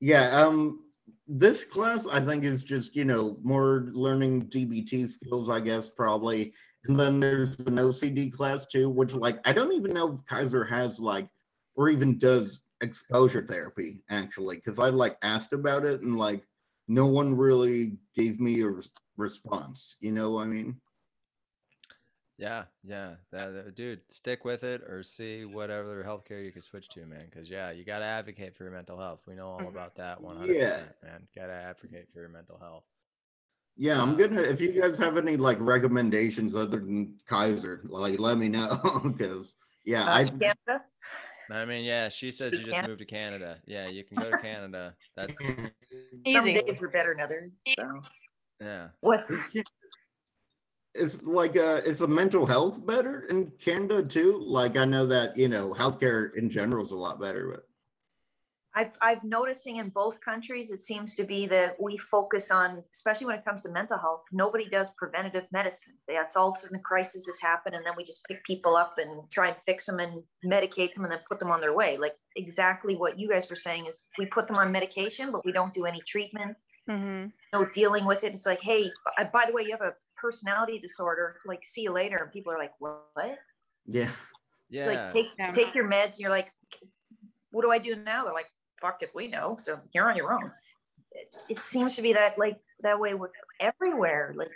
yeah, 0.00 0.36
um 0.40 0.80
this 1.26 1.64
class 1.64 2.06
I 2.06 2.20
think 2.24 2.44
is 2.44 2.62
just, 2.62 2.94
you 2.94 3.04
know, 3.04 3.38
more 3.42 3.88
learning 3.92 4.46
DBT 4.46 5.08
skills, 5.08 5.48
I 5.48 5.60
guess, 5.60 5.90
probably. 5.90 6.52
And 6.86 6.98
then 6.98 7.18
there's 7.20 7.58
an 7.60 7.76
OCD 7.76 8.32
class 8.32 8.66
too, 8.66 8.90
which 8.90 9.14
like 9.14 9.38
I 9.46 9.52
don't 9.52 9.72
even 9.72 9.92
know 9.92 10.12
if 10.12 10.24
Kaiser 10.26 10.64
has 10.64 11.00
like 11.00 11.28
or 11.76 11.88
even 11.88 12.18
does 12.18 12.60
exposure 12.80 13.44
therapy 13.46 14.02
actually, 14.10 14.56
because 14.56 14.78
I 14.78 14.90
like 14.90 15.16
asked 15.22 15.52
about 15.52 15.84
it 15.84 16.02
and 16.02 16.18
like 16.18 16.44
no 16.88 17.06
one 17.06 17.34
really 17.34 17.96
gave 18.14 18.38
me 18.40 18.60
a 18.60 18.68
res- 18.68 18.90
response. 19.16 19.96
You 20.00 20.12
know 20.12 20.32
what 20.32 20.42
I 20.42 20.46
mean? 20.46 20.80
Yeah, 22.38 22.64
yeah, 22.82 23.14
that, 23.32 23.50
that- 23.52 23.74
dude, 23.74 24.00
stick 24.08 24.44
with 24.44 24.64
it 24.64 24.82
or 24.82 25.02
see 25.02 25.44
whatever 25.44 26.02
healthcare 26.04 26.44
you 26.44 26.52
can 26.52 26.62
switch 26.62 26.88
to, 26.90 27.06
man. 27.06 27.26
Because 27.30 27.48
yeah, 27.48 27.70
you 27.70 27.84
got 27.84 28.00
to 28.00 28.04
advocate 28.04 28.56
for 28.56 28.64
your 28.64 28.72
mental 28.72 28.98
health. 28.98 29.20
We 29.26 29.34
know 29.34 29.48
all 29.48 29.60
Mhm. 29.60 29.68
about 29.68 29.94
that 29.96 30.20
100. 30.20 30.54
Yeah. 30.56 30.70
percent 30.76 30.92
Man, 31.02 31.28
got 31.36 31.46
to 31.46 31.52
advocate 31.52 32.08
for 32.12 32.20
your 32.20 32.28
mental 32.28 32.58
health. 32.58 32.84
Yeah, 33.76 34.00
I'm 34.00 34.16
gonna. 34.16 34.40
If 34.40 34.60
you 34.60 34.70
guys 34.80 34.96
have 34.98 35.16
any 35.16 35.36
like 35.36 35.58
recommendations 35.60 36.54
other 36.54 36.78
than 36.78 37.16
Kaiser, 37.28 37.80
like 37.84 38.20
let 38.20 38.38
me 38.38 38.48
know 38.48 38.78
because 39.16 39.56
yeah, 39.84 40.04
Uh, 40.04 40.14
I 40.14 40.24
Canada. 40.26 40.84
I 41.50 41.64
mean, 41.66 41.84
yeah, 41.84 42.08
she 42.08 42.30
says 42.30 42.52
you 42.52 42.60
just 42.60 42.70
Can- 42.78 42.86
moved 42.88 43.00
to 43.00 43.04
Canada. 43.04 43.60
Yeah, 43.66 43.88
you 43.88 44.04
can 44.04 44.16
go 44.16 44.30
to 44.30 44.38
Canada. 44.38 44.94
That's 45.16 45.36
Some 45.44 46.44
days 46.44 46.82
are 46.82 46.88
better 46.88 47.14
than 47.14 47.24
others. 47.24 47.50
So. 47.78 48.00
yeah. 48.60 48.88
What's 49.00 49.28
it's 50.94 51.22
like 51.22 51.56
uh 51.56 51.80
is 51.84 51.98
the 51.98 52.08
mental 52.08 52.46
health 52.46 52.84
better 52.86 53.26
in 53.28 53.50
Canada 53.60 54.02
too? 54.02 54.38
Like 54.44 54.76
I 54.76 54.84
know 54.84 55.06
that 55.06 55.36
you 55.36 55.48
know 55.48 55.74
healthcare 55.74 56.34
in 56.34 56.48
general 56.48 56.84
is 56.84 56.92
a 56.92 56.96
lot 56.96 57.20
better, 57.20 57.50
but 57.50 57.66
I've, 58.76 58.90
I've 59.00 59.22
noticing 59.22 59.76
in 59.76 59.90
both 59.90 60.20
countries, 60.20 60.70
it 60.70 60.80
seems 60.80 61.14
to 61.14 61.22
be 61.22 61.46
that 61.46 61.76
we 61.80 61.96
focus 61.96 62.50
on, 62.50 62.82
especially 62.92 63.26
when 63.26 63.36
it 63.36 63.44
comes 63.44 63.62
to 63.62 63.68
mental 63.68 63.96
health, 63.98 64.22
nobody 64.32 64.68
does 64.68 64.90
preventative 64.96 65.44
medicine. 65.52 65.92
That's 66.08 66.34
all 66.34 66.48
of 66.48 66.56
a 66.56 66.58
sudden 66.58 66.80
crisis 66.80 67.26
has 67.26 67.38
happened 67.40 67.76
and 67.76 67.86
then 67.86 67.92
we 67.96 68.02
just 68.02 68.24
pick 68.26 68.42
people 68.44 68.74
up 68.74 68.94
and 68.98 69.30
try 69.30 69.48
and 69.48 69.60
fix 69.60 69.86
them 69.86 70.00
and 70.00 70.24
medicate 70.44 70.92
them 70.94 71.04
and 71.04 71.12
then 71.12 71.20
put 71.28 71.38
them 71.38 71.52
on 71.52 71.60
their 71.60 71.72
way. 71.72 71.96
Like 71.96 72.16
exactly 72.34 72.96
what 72.96 73.16
you 73.16 73.28
guys 73.28 73.48
were 73.48 73.54
saying 73.54 73.86
is 73.86 74.06
we 74.18 74.26
put 74.26 74.48
them 74.48 74.56
on 74.56 74.72
medication, 74.72 75.30
but 75.30 75.44
we 75.44 75.52
don't 75.52 75.72
do 75.72 75.86
any 75.86 76.00
treatment, 76.00 76.56
hmm 76.88 77.26
no 77.54 77.64
dealing 77.66 78.04
with 78.04 78.24
it. 78.24 78.34
It's 78.34 78.46
like, 78.46 78.60
hey, 78.62 78.90
by 79.32 79.44
the 79.46 79.52
way, 79.52 79.62
you 79.62 79.70
have 79.70 79.80
a 79.80 79.94
personality 80.24 80.78
disorder, 80.78 81.36
like 81.44 81.62
see 81.64 81.82
you 81.82 81.92
later. 81.92 82.16
And 82.16 82.32
people 82.32 82.50
are 82.52 82.58
like, 82.58 82.72
what? 82.78 83.38
yeah. 83.86 84.10
Yeah. 84.70 84.86
Like 84.86 85.12
take, 85.12 85.26
Yeah. 85.38 85.50
take 85.50 85.74
your 85.74 85.86
meds 85.88 86.12
and 86.12 86.20
you're 86.20 86.30
like, 86.30 86.50
what 87.50 87.62
do 87.62 87.70
I 87.70 87.78
do 87.78 87.94
now? 87.94 88.24
They're 88.24 88.32
like, 88.32 88.50
fucked 88.80 89.02
if 89.02 89.14
we 89.14 89.28
know. 89.28 89.58
So 89.60 89.78
you're 89.92 90.08
on 90.10 90.16
your 90.16 90.32
own. 90.32 90.50
It, 91.12 91.28
it 91.50 91.58
seems 91.60 91.94
to 91.96 92.02
be 92.02 92.14
that 92.14 92.38
like 92.38 92.56
that 92.80 92.98
way 92.98 93.12
with 93.14 93.30
everywhere. 93.60 94.32
Like 94.34 94.48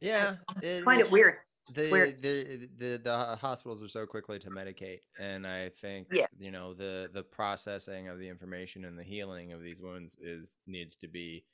yeah. 0.00 0.36
I 0.48 0.80
find 0.82 1.00
it 1.00 1.06
it's- 1.06 1.12
weird. 1.12 1.34
the, 1.74 1.90
weird. 1.92 2.22
the 2.22 2.68
the 2.78 3.00
the 3.04 3.36
hospitals 3.40 3.82
are 3.82 3.88
so 3.88 4.04
quickly 4.06 4.38
to 4.38 4.50
medicate 4.50 5.00
and 5.18 5.46
i 5.46 5.70
think 5.80 6.08
Yeah. 6.12 6.26
you 6.38 6.50
know 6.50 6.74
the 6.74 7.08
the 7.14 7.22
processing 7.22 8.08
of 8.08 8.18
the 8.18 8.28
information 8.28 8.84
and 8.84 8.98
the 8.98 9.02
healing 9.02 9.52
of 9.54 9.62
these 9.62 9.80
wounds 9.80 10.14
is 10.20 10.58
needs 10.66 10.94
to 10.96 11.08
be 11.08 11.44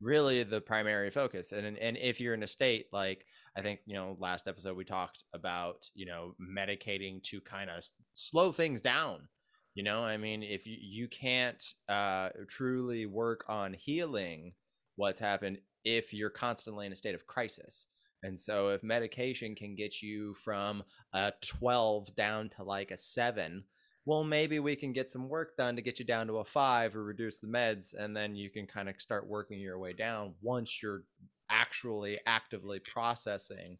really 0.00 0.42
the 0.42 0.60
primary 0.60 1.10
focus 1.10 1.52
and 1.52 1.76
and 1.78 1.96
if 1.96 2.20
you're 2.20 2.34
in 2.34 2.42
a 2.42 2.48
state 2.48 2.86
like 2.92 3.24
i 3.56 3.62
think 3.62 3.80
you 3.84 3.94
know 3.94 4.16
last 4.20 4.46
episode 4.46 4.76
we 4.76 4.84
talked 4.84 5.24
about 5.34 5.88
you 5.94 6.06
know 6.06 6.34
medicating 6.40 7.22
to 7.22 7.40
kind 7.40 7.68
of 7.68 7.84
slow 8.14 8.52
things 8.52 8.80
down 8.80 9.28
you 9.74 9.82
know 9.82 10.02
i 10.02 10.16
mean 10.16 10.42
if 10.42 10.66
you 10.66 10.76
you 10.80 11.08
can't 11.08 11.74
uh 11.88 12.28
truly 12.46 13.06
work 13.06 13.44
on 13.48 13.72
healing 13.72 14.52
what's 14.96 15.20
happened 15.20 15.58
if 15.84 16.12
you're 16.12 16.30
constantly 16.30 16.86
in 16.86 16.92
a 16.92 16.96
state 16.96 17.14
of 17.14 17.26
crisis 17.26 17.88
and 18.22 18.38
so 18.38 18.70
if 18.70 18.82
medication 18.82 19.54
can 19.54 19.74
get 19.74 20.02
you 20.02 20.34
from 20.34 20.82
a 21.12 21.32
12 21.40 22.14
down 22.16 22.50
to 22.56 22.64
like 22.64 22.90
a 22.90 22.96
7, 22.96 23.64
well 24.08 24.24
maybe 24.24 24.58
we 24.58 24.74
can 24.74 24.90
get 24.90 25.10
some 25.10 25.28
work 25.28 25.54
done 25.58 25.76
to 25.76 25.82
get 25.82 25.98
you 25.98 26.04
down 26.04 26.26
to 26.26 26.38
a 26.38 26.44
5 26.44 26.96
or 26.96 27.04
reduce 27.04 27.38
the 27.40 27.46
meds 27.46 27.94
and 27.94 28.16
then 28.16 28.34
you 28.34 28.48
can 28.48 28.66
kind 28.66 28.88
of 28.88 28.94
start 28.98 29.28
working 29.28 29.60
your 29.60 29.78
way 29.78 29.92
down 29.92 30.32
once 30.40 30.82
you're 30.82 31.02
actually 31.50 32.18
actively 32.24 32.80
processing 32.80 33.76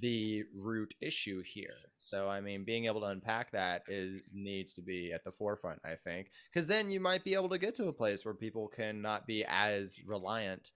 the 0.00 0.42
root 0.54 0.94
issue 1.00 1.42
here. 1.42 1.76
So 1.98 2.28
I 2.28 2.42
mean 2.42 2.64
being 2.64 2.84
able 2.84 3.00
to 3.00 3.06
unpack 3.06 3.50
that 3.52 3.82
is 3.88 4.20
needs 4.32 4.74
to 4.74 4.82
be 4.82 5.10
at 5.10 5.24
the 5.24 5.32
forefront 5.32 5.80
I 5.86 5.94
think 5.96 6.28
cuz 6.52 6.66
then 6.66 6.90
you 6.90 7.00
might 7.00 7.24
be 7.24 7.34
able 7.34 7.48
to 7.48 7.58
get 7.58 7.74
to 7.76 7.88
a 7.88 7.94
place 7.94 8.26
where 8.26 8.34
people 8.34 8.68
can 8.68 9.00
not 9.00 9.26
be 9.26 9.42
as 9.46 9.98
reliant 10.04 10.72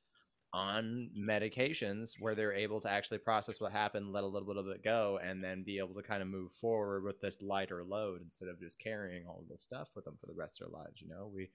on 0.56 1.10
medications 1.14 2.14
where 2.18 2.34
they're 2.34 2.54
able 2.54 2.80
to 2.80 2.90
actually 2.90 3.18
process 3.18 3.60
what 3.60 3.72
happened, 3.72 4.10
let 4.10 4.24
a 4.24 4.26
little 4.26 4.48
bit 4.48 4.56
of 4.56 4.66
it 4.68 4.82
go, 4.82 5.20
and 5.22 5.44
then 5.44 5.62
be 5.62 5.78
able 5.78 5.94
to 5.94 6.02
kind 6.02 6.22
of 6.22 6.28
move 6.28 6.50
forward 6.52 7.04
with 7.04 7.20
this 7.20 7.42
lighter 7.42 7.84
load 7.84 8.22
instead 8.22 8.48
of 8.48 8.58
just 8.58 8.78
carrying 8.78 9.26
all 9.26 9.44
this 9.50 9.62
stuff 9.62 9.90
with 9.94 10.06
them 10.06 10.16
for 10.18 10.26
the 10.26 10.34
rest 10.34 10.58
of 10.58 10.66
their 10.66 10.80
lives. 10.80 11.02
You 11.02 11.08
know, 11.08 11.30
we, 11.32 11.50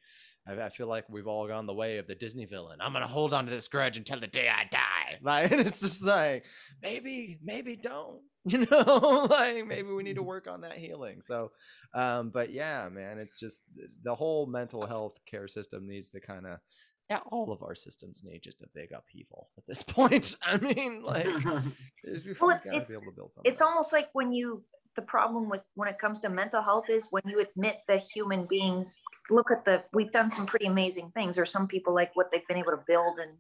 I, 0.48 0.66
I 0.66 0.70
feel 0.70 0.86
like 0.86 1.06
we've 1.10 1.26
all 1.26 1.48
gone 1.48 1.66
the 1.66 1.74
way 1.74 1.98
of 1.98 2.06
the 2.06 2.14
Disney 2.14 2.46
villain. 2.46 2.78
I'm 2.80 2.94
gonna 2.94 3.08
hold 3.08 3.34
on 3.34 3.46
to 3.46 3.52
this 3.52 3.68
grudge 3.68 3.98
until 3.98 4.20
the 4.20 4.28
day 4.28 4.48
I 4.48 4.66
die. 4.72 4.88
Like, 5.24 5.52
and 5.52 5.62
it's 5.62 5.82
just 5.82 6.04
like, 6.04 6.46
maybe, 6.82 7.38
maybe 7.44 7.76
don't. 7.76 8.22
You 8.44 8.66
know, 8.72 9.28
like 9.30 9.68
maybe 9.68 9.90
we 9.90 10.02
need 10.02 10.16
to 10.16 10.24
work 10.24 10.48
on 10.48 10.62
that 10.62 10.74
healing. 10.74 11.22
So, 11.22 11.52
um, 11.94 12.32
but 12.32 12.52
yeah, 12.52 12.90
man, 12.92 13.20
it's 13.20 13.40
just 13.40 13.62
the 14.02 14.16
whole 14.16 14.48
mental 14.48 14.88
health 14.88 15.20
care 15.28 15.48
system 15.48 15.88
needs 15.88 16.10
to 16.10 16.20
kind 16.20 16.48
of 16.48 16.58
yeah, 17.12 17.20
all 17.30 17.52
of 17.52 17.62
our 17.62 17.76
systems 17.76 18.22
need 18.24 18.42
just 18.42 18.62
a 18.62 18.68
big 18.74 18.92
upheaval 18.94 19.50
at 19.58 19.66
this 19.68 19.84
point. 19.98 20.36
I 20.44 20.58
mean, 20.58 21.04
like, 21.04 21.26
there's, 22.04 22.26
Well, 22.40 22.52
it's- 22.52 22.68
it's- 22.68 22.88
be 22.88 22.94
able 22.94 23.06
to 23.06 23.12
build 23.12 23.34
something. 23.34 23.50
it's 23.52 23.62
almost 23.62 23.92
like 23.94 24.10
when 24.14 24.32
you 24.32 24.64
the 24.98 25.02
problem 25.02 25.48
with 25.50 25.62
when 25.76 25.88
it 25.88 25.98
comes 25.98 26.20
to 26.20 26.28
mental 26.30 26.62
health 26.62 26.90
is 26.90 27.08
when 27.12 27.24
you 27.26 27.40
admit 27.40 27.78
that 27.88 28.02
human 28.14 28.46
beings 28.50 29.02
look 29.30 29.50
at 29.50 29.64
the 29.64 29.82
we've 29.94 30.12
done 30.12 30.30
some 30.30 30.46
pretty 30.46 30.66
amazing 30.66 31.10
things 31.16 31.38
or 31.38 31.46
some 31.46 31.66
people 31.66 31.94
like 31.96 32.12
what 32.16 32.30
they've 32.30 32.46
been 32.50 32.58
able 32.58 32.72
to 32.72 32.84
build 32.86 33.18
and 33.20 33.32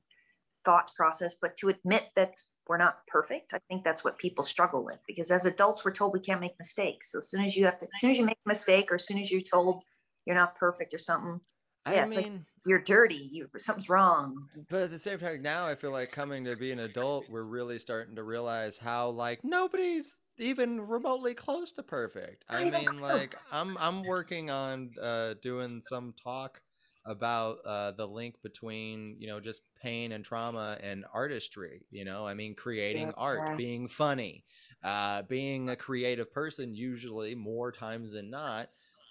thought 0.64 0.90
process 0.96 1.36
but 1.42 1.58
to 1.58 1.68
admit 1.68 2.06
that 2.16 2.34
we're 2.70 2.78
not 2.78 3.00
perfect 3.10 3.54
i 3.54 3.60
think 3.68 3.84
that's 3.84 4.02
what 4.06 4.18
people 4.18 4.46
struggle 4.46 4.82
with 4.86 5.00
because 5.06 5.30
as 5.30 5.46
adults 5.46 5.84
we're 5.84 5.92
told 5.92 6.14
we 6.14 6.22
can't 6.22 6.40
make 6.40 6.58
mistakes 6.58 7.12
so 7.12 7.20
as 7.20 7.30
soon 7.30 7.44
as 7.44 7.58
you 7.58 7.66
have 7.66 7.78
to 7.78 7.86
as 7.94 8.00
soon 8.00 8.12
as 8.12 8.18
you 8.18 8.24
make 8.26 8.38
a 8.46 8.50
mistake 8.50 8.90
or 8.90 8.96
as 8.96 9.06
soon 9.06 9.18
as 9.20 9.30
you're 9.30 9.42
told 9.42 9.82
you're 10.26 10.38
not 10.44 10.56
perfect 10.56 10.94
or 10.94 10.98
something 11.00 11.38
I 11.86 11.94
yeah, 11.96 12.06
it's 12.06 12.16
like- 12.16 12.26
mean, 12.26 12.46
you're 12.66 12.80
dirty 12.80 13.30
you 13.32 13.50
something's 13.58 13.90
wrong 13.90 14.48
but 14.70 14.82
at 14.84 14.92
the 14.92 15.00
same 15.00 15.18
time, 15.18 15.42
now 15.42 15.66
I 15.66 15.74
feel 15.76 15.90
like 15.92 16.12
coming 16.12 16.46
to 16.46 16.56
be 16.56 16.72
an 16.72 16.80
adult, 16.80 17.26
we're 17.30 17.42
really 17.44 17.80
starting 17.80 18.16
to 18.18 18.24
realize 18.24 18.78
how 18.78 19.10
like 19.10 19.44
nobody's 19.44 20.20
even 20.38 20.82
remotely 20.82 21.34
close 21.34 21.72
to 21.74 21.84
perfect. 21.84 22.46
I 22.50 22.70
Not 22.70 22.82
mean, 22.82 23.02
like. 23.02 23.32
I'm 23.52 23.78
I'm 23.78 24.04
working 24.04 24.50
on 24.50 24.92
uh, 25.02 25.36
doing 25.42 25.82
some 25.82 26.14
talk 26.24 26.62
about 27.06 27.58
uh, 27.66 27.92
the 27.92 28.08
link 28.08 28.36
between 28.44 29.16
you 29.20 29.28
know 29.28 29.40
just 29.40 29.62
pain 29.82 30.12
and 30.12 30.24
trauma 30.24 30.78
and 30.84 31.04
artistry. 31.14 31.82
You 31.90 32.06
know, 32.06 32.28
I 32.28 32.34
mean, 32.36 32.54
creating 32.56 33.08
Yeah. 33.08 33.14
art, 33.18 33.58
being 33.58 33.88
funny, 33.88 34.46
uh, 34.84 35.24
being 35.24 35.70
a 35.70 35.76
creative 35.76 36.32
person. 36.32 36.76
Usually, 36.76 37.34
more 37.36 37.72
times 37.72 38.12
than 38.12 38.30
not, 38.30 38.70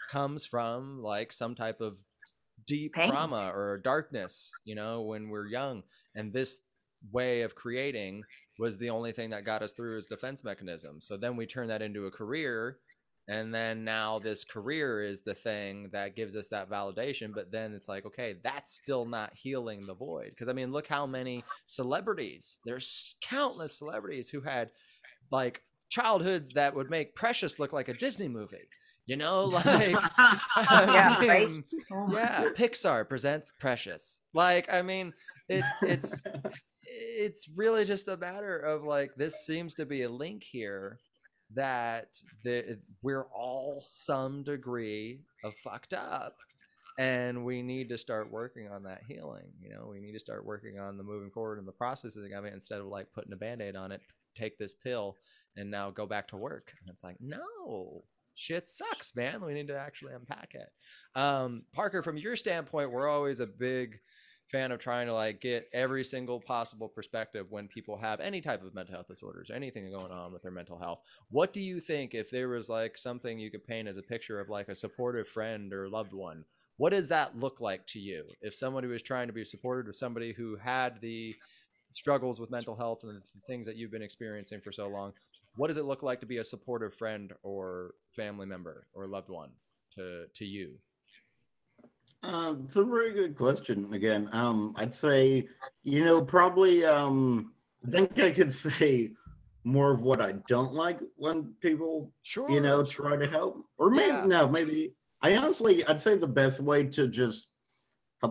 comes 0.08 0.44
from 0.46 1.02
like 1.02 1.32
some 1.32 1.54
type 1.54 1.80
of 1.80 1.98
deep 2.66 2.94
Pain. 2.94 3.10
trauma 3.10 3.52
or 3.54 3.78
darkness, 3.78 4.52
you 4.64 4.74
know, 4.74 5.02
when 5.02 5.28
we're 5.28 5.46
young. 5.46 5.82
And 6.14 6.32
this 6.32 6.58
way 7.12 7.42
of 7.42 7.54
creating 7.54 8.22
was 8.58 8.76
the 8.78 8.90
only 8.90 9.12
thing 9.12 9.30
that 9.30 9.44
got 9.44 9.62
us 9.62 9.72
through 9.72 9.98
as 9.98 10.06
defense 10.06 10.44
mechanism. 10.44 11.00
So 11.00 11.16
then 11.16 11.36
we 11.36 11.46
turn 11.46 11.68
that 11.68 11.82
into 11.82 12.06
a 12.06 12.10
career 12.10 12.78
and 13.30 13.54
then 13.54 13.84
now 13.84 14.18
this 14.18 14.44
career 14.44 15.02
is 15.02 15.22
the 15.22 15.34
thing 15.34 15.88
that 15.92 16.16
gives 16.16 16.34
us 16.36 16.48
that 16.48 16.68
validation 16.68 17.32
but 17.34 17.50
then 17.50 17.72
it's 17.72 17.88
like 17.88 18.04
okay 18.04 18.36
that's 18.42 18.74
still 18.74 19.06
not 19.06 19.32
healing 19.34 19.86
the 19.86 19.94
void 19.94 20.30
because 20.30 20.48
i 20.48 20.52
mean 20.52 20.72
look 20.72 20.86
how 20.86 21.06
many 21.06 21.44
celebrities 21.66 22.58
there's 22.64 23.16
countless 23.22 23.78
celebrities 23.78 24.28
who 24.28 24.40
had 24.40 24.70
like 25.30 25.62
childhoods 25.88 26.52
that 26.54 26.74
would 26.74 26.90
make 26.90 27.14
precious 27.14 27.58
look 27.58 27.72
like 27.72 27.88
a 27.88 27.94
disney 27.94 28.28
movie 28.28 28.68
you 29.10 29.16
know 29.16 29.44
like 29.66 29.66
Yeah, 29.66 30.38
I 30.56 31.26
right? 31.28 31.50
mean, 31.50 31.64
oh 31.92 32.08
yeah 32.12 32.44
pixar 32.56 33.08
presents 33.08 33.50
precious. 33.58 34.20
Like 34.32 34.72
i 34.72 34.82
mean 34.82 35.12
it, 35.48 35.64
it's 35.82 36.22
it's 36.84 37.48
really 37.56 37.84
just 37.84 38.08
a 38.08 38.16
matter 38.16 38.56
of 38.58 38.84
like 38.84 39.10
this 39.16 39.44
seems 39.46 39.74
to 39.74 39.84
be 39.86 40.02
a 40.02 40.08
link 40.08 40.44
here 40.44 40.98
that 41.54 42.08
the, 42.44 42.78
we're 43.02 43.26
all 43.34 43.82
some 43.84 44.44
degree 44.44 45.20
of 45.44 45.52
fucked 45.64 45.92
up 45.92 46.36
and 46.98 47.44
we 47.44 47.62
need 47.62 47.88
to 47.88 47.98
start 47.98 48.30
working 48.30 48.68
on 48.68 48.84
that 48.84 49.02
healing 49.08 49.50
you 49.60 49.70
know? 49.74 49.88
We 49.90 50.00
need 50.00 50.12
to 50.12 50.20
start 50.20 50.44
working 50.44 50.78
on 50.78 50.96
the 50.96 51.02
moving 51.02 51.30
forward 51.30 51.58
and 51.58 51.66
the 51.66 51.72
processing 51.72 52.32
of 52.34 52.44
it 52.44 52.54
instead 52.54 52.80
of 52.80 52.86
like 52.86 53.12
putting 53.12 53.32
a 53.32 53.36
band-aid 53.36 53.74
on 53.74 53.90
it 53.90 54.00
take 54.36 54.58
this 54.58 54.74
pill 54.74 55.16
and 55.56 55.70
now 55.70 55.90
go 55.90 56.06
back 56.06 56.28
to 56.28 56.36
work. 56.36 56.72
And 56.80 56.92
it's 56.92 57.02
like 57.02 57.16
no 57.20 58.04
shit 58.40 58.68
sucks 58.68 59.14
man. 59.14 59.44
We 59.44 59.54
need 59.54 59.68
to 59.68 59.78
actually 59.78 60.14
unpack 60.14 60.54
it. 60.54 60.68
Um 61.18 61.62
parker 61.72 62.02
from 62.02 62.16
your 62.16 62.36
standpoint 62.36 62.92
we're 62.92 63.08
always 63.08 63.40
a 63.40 63.46
big 63.46 63.98
fan 64.50 64.72
of 64.72 64.80
trying 64.80 65.06
to 65.06 65.14
like 65.14 65.40
get 65.40 65.68
every 65.72 66.02
single 66.02 66.40
possible 66.40 66.88
perspective 66.88 67.46
when 67.50 67.68
people 67.68 67.96
have 67.96 68.18
any 68.18 68.40
type 68.40 68.64
of 68.64 68.74
mental 68.74 68.94
health 68.94 69.06
disorders 69.06 69.50
anything 69.54 69.88
going 69.90 70.10
on 70.10 70.32
with 70.32 70.42
their 70.42 70.50
mental 70.50 70.78
health. 70.78 71.00
What 71.30 71.52
do 71.52 71.60
you 71.60 71.80
think 71.80 72.14
if 72.14 72.30
there 72.30 72.48
was 72.48 72.68
like 72.68 72.98
something 72.98 73.38
you 73.38 73.50
could 73.50 73.66
paint 73.66 73.88
as 73.88 73.96
a 73.96 74.02
picture 74.02 74.40
of 74.40 74.48
like 74.48 74.68
a 74.68 74.74
supportive 74.74 75.28
friend 75.28 75.72
or 75.72 75.88
loved 75.88 76.12
one 76.12 76.44
what 76.80 76.94
does 76.94 77.08
that 77.08 77.38
look 77.38 77.60
like 77.60 77.86
to 77.88 77.98
you? 77.98 78.24
If 78.40 78.54
somebody 78.54 78.86
was 78.86 79.02
trying 79.02 79.26
to 79.26 79.34
be 79.34 79.44
supported 79.44 79.86
of 79.86 79.94
somebody 79.94 80.32
who 80.32 80.56
had 80.56 80.98
the 81.02 81.36
struggles 81.90 82.40
with 82.40 82.50
mental 82.50 82.74
health 82.74 83.00
and 83.02 83.20
the 83.20 83.40
things 83.46 83.66
that 83.66 83.76
you've 83.76 83.90
been 83.90 84.00
experiencing 84.00 84.62
for 84.62 84.72
so 84.72 84.88
long 84.88 85.12
what 85.60 85.66
does 85.66 85.76
it 85.76 85.84
look 85.84 86.02
like 86.02 86.20
to 86.20 86.26
be 86.26 86.38
a 86.38 86.44
supportive 86.44 86.94
friend 86.94 87.34
or 87.42 87.92
family 88.16 88.46
member 88.46 88.86
or 88.94 89.06
loved 89.06 89.28
one 89.28 89.50
to 89.94 90.24
to 90.34 90.46
you 90.46 90.78
Uh, 92.22 92.54
it's 92.64 92.76
a 92.76 92.84
very 92.84 93.12
good 93.12 93.34
question. 93.36 93.92
Again, 93.92 94.22
um, 94.32 94.74
I'd 94.76 94.94
say, 94.94 95.48
you 95.84 96.02
know, 96.04 96.22
probably, 96.22 96.84
um, 96.84 97.52
I 97.86 97.90
think 97.90 98.18
I 98.18 98.30
could 98.30 98.54
say 98.66 99.12
more 99.64 99.92
of 99.92 100.02
what 100.02 100.20
I 100.22 100.32
don't 100.48 100.72
like 100.72 101.00
when 101.16 101.52
people, 101.60 102.10
sure 102.22 102.50
you 102.50 102.60
know, 102.62 102.82
try 102.82 103.16
to 103.16 103.26
help. 103.26 103.52
Or 103.76 103.90
maybe 103.90 104.16
Yeah. 104.16 104.34
no, 104.34 104.48
maybe 104.48 104.94
I 105.20 105.36
honestly, 105.36 105.84
I'd 105.86 106.00
say 106.00 106.16
the 106.16 106.36
best 106.42 106.60
way 106.60 106.84
to 106.96 107.06
just 107.06 107.49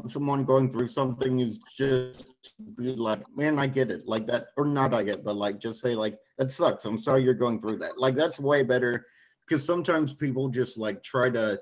someone 0.07 0.43
going 0.45 0.71
through 0.71 0.87
something 0.87 1.39
is 1.39 1.59
just 1.75 2.29
be 2.77 2.95
like, 2.95 3.21
man, 3.35 3.57
I 3.57 3.67
get 3.67 3.91
it, 3.91 4.07
like 4.07 4.27
that, 4.27 4.47
or 4.57 4.65
not, 4.65 4.93
I 4.93 5.03
get, 5.03 5.23
but 5.23 5.35
like 5.35 5.59
just 5.59 5.81
say 5.81 5.95
like, 5.95 6.17
that 6.37 6.51
sucks. 6.51 6.85
I'm 6.85 6.97
sorry 6.97 7.23
you're 7.23 7.33
going 7.33 7.59
through 7.59 7.77
that. 7.77 7.99
Like 7.99 8.15
that's 8.15 8.39
way 8.39 8.63
better 8.63 9.05
because 9.47 9.65
sometimes 9.65 10.13
people 10.13 10.49
just 10.49 10.77
like 10.77 11.01
try 11.03 11.29
to 11.31 11.59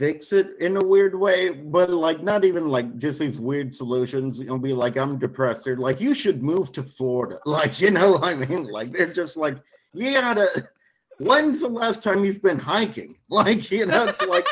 fix 0.00 0.32
it 0.32 0.56
in 0.60 0.78
a 0.78 0.84
weird 0.84 1.14
way, 1.14 1.50
but 1.50 1.90
like 1.90 2.22
not 2.22 2.42
even 2.42 2.68
like 2.68 2.96
just 2.96 3.18
these 3.18 3.38
weird 3.38 3.74
solutions. 3.74 4.40
You'll 4.40 4.58
be 4.58 4.72
like, 4.72 4.96
I'm 4.96 5.18
depressed. 5.18 5.64
They're 5.64 5.76
like, 5.76 6.00
you 6.00 6.14
should 6.14 6.42
move 6.42 6.72
to 6.72 6.82
Florida. 6.82 7.38
Like, 7.46 7.80
you 7.80 7.90
know, 7.90 8.18
I 8.22 8.34
mean, 8.34 8.64
like 8.64 8.92
they're 8.92 9.12
just 9.12 9.36
like, 9.36 9.58
you 9.92 10.12
gotta. 10.14 10.68
When's 11.18 11.60
the 11.60 11.68
last 11.68 12.02
time 12.02 12.24
you've 12.24 12.42
been 12.42 12.58
hiking? 12.58 13.16
Like, 13.28 13.70
you 13.70 13.84
know, 13.84 14.06
it's 14.06 14.24
like. 14.26 14.46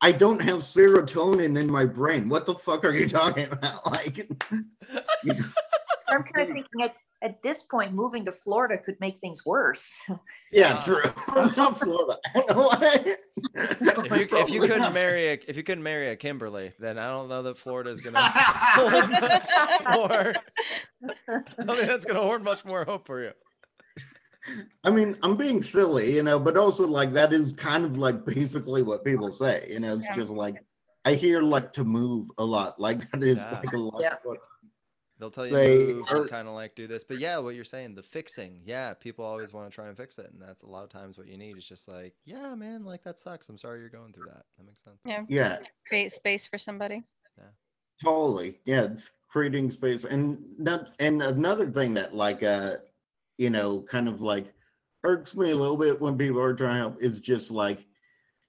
What? 0.00 0.08
I 0.08 0.12
don't 0.16 0.40
have 0.42 0.60
serotonin 0.60 1.58
in 1.58 1.70
my 1.70 1.84
brain. 1.84 2.28
What 2.28 2.46
the 2.46 2.54
fuck 2.54 2.84
are 2.84 2.92
you 2.92 3.08
talking 3.08 3.48
about? 3.50 3.80
Like, 3.90 4.16
you- 4.18 5.34
So 5.34 6.12
I'm 6.12 6.22
kind 6.24 6.48
of 6.48 6.54
thinking 6.54 6.82
at, 6.82 6.94
at 7.22 7.42
this 7.42 7.62
point, 7.62 7.92
moving 7.92 8.24
to 8.24 8.32
Florida 8.32 8.78
could 8.78 8.98
make 9.00 9.20
things 9.20 9.44
worse. 9.44 9.98
yeah, 10.52 10.76
Uh, 10.78 10.84
true. 10.84 11.02
Not 11.56 11.78
Florida. 11.78 12.16
if 13.54 14.10
you 14.10 14.38
if 14.38 14.50
you 14.50 14.60
couldn't 14.62 14.92
marry 14.94 15.28
a 15.28 15.32
if 15.46 15.56
you 15.56 15.62
couldn't 15.62 15.82
marry 15.84 16.08
a 16.08 16.16
Kimberly, 16.16 16.72
then 16.78 16.98
I 16.98 17.08
don't 17.08 17.28
know 17.28 17.42
that 17.42 17.58
Florida's 17.58 18.00
gonna 18.00 18.20
hold 18.22 19.10
much 19.10 19.48
more. 19.84 20.34
I 21.28 21.64
mean, 21.64 21.86
that's 21.86 22.04
gonna 22.06 22.20
hold 22.22 22.42
much 22.42 22.64
more 22.64 22.84
hope 22.84 23.06
for 23.06 23.22
you. 23.22 23.32
I 24.84 24.90
mean, 24.90 25.16
I'm 25.22 25.36
being 25.36 25.62
silly, 25.62 26.14
you 26.14 26.22
know, 26.22 26.38
but 26.38 26.56
also 26.56 26.86
like 26.86 27.12
that 27.12 27.32
is 27.32 27.52
kind 27.52 27.84
of 27.84 27.98
like 27.98 28.24
basically 28.24 28.82
what 28.82 29.04
people 29.04 29.32
say, 29.32 29.66
you 29.70 29.80
know, 29.80 29.94
it's 29.96 30.06
Yeah. 30.06 30.14
just 30.16 30.32
like 30.32 30.64
I 31.04 31.14
hear 31.14 31.40
like 31.42 31.72
to 31.74 31.84
move 31.84 32.30
a 32.38 32.44
lot. 32.44 32.78
Like 32.80 32.98
that 33.12 33.22
is 33.22 33.38
Yeah. 33.38 33.60
like 33.62 33.72
a 33.72 33.78
lot. 33.78 34.00
Yeah. 34.02 34.16
what- 34.24 34.38
They'll 35.18 35.30
tell 35.30 35.44
you 35.46 35.52
Say, 35.52 35.92
to 35.92 36.16
or- 36.16 36.28
kind 36.28 36.48
of 36.48 36.54
like 36.54 36.74
do 36.74 36.86
this, 36.86 37.04
but 37.04 37.18
yeah, 37.18 37.36
what 37.36 37.54
you're 37.54 37.62
saying, 37.62 37.94
the 37.94 38.02
fixing, 38.02 38.62
yeah, 38.64 38.94
people 38.94 39.22
always 39.22 39.52
want 39.52 39.70
to 39.70 39.74
try 39.74 39.86
and 39.88 39.94
fix 39.94 40.18
it, 40.18 40.32
and 40.32 40.40
that's 40.40 40.62
a 40.62 40.66
lot 40.66 40.82
of 40.82 40.88
times 40.88 41.18
what 41.18 41.26
you 41.26 41.36
need 41.36 41.58
is 41.58 41.68
just 41.68 41.88
like, 41.88 42.14
yeah, 42.24 42.54
man, 42.54 42.86
like 42.86 43.02
that 43.04 43.18
sucks. 43.18 43.46
I'm 43.50 43.58
sorry 43.58 43.80
you're 43.80 43.90
going 43.90 44.14
through 44.14 44.28
that. 44.28 44.46
That 44.56 44.64
makes 44.64 44.82
sense. 44.82 44.96
yeah 45.04 45.24
Yeah, 45.28 45.58
create 45.86 46.10
space 46.12 46.46
for 46.46 46.56
somebody 46.56 47.04
Yeah, 47.36 47.44
totally. 48.02 48.60
Yeah, 48.64 48.84
it's 48.84 49.10
creating 49.28 49.68
space. 49.68 50.04
And 50.06 50.38
not 50.58 50.94
and 51.00 51.20
another 51.22 51.70
thing 51.70 51.92
that 51.94 52.14
like 52.14 52.42
uh 52.42 52.76
you 53.40 53.48
know, 53.48 53.80
kind 53.80 54.06
of 54.06 54.20
like 54.20 54.52
irks 55.02 55.34
me 55.34 55.50
a 55.50 55.56
little 55.56 55.78
bit 55.78 55.98
when 55.98 56.18
people 56.18 56.42
are 56.42 56.54
trying 56.54 56.92
to 56.92 56.98
is 56.98 57.20
just 57.20 57.50
like 57.50 57.86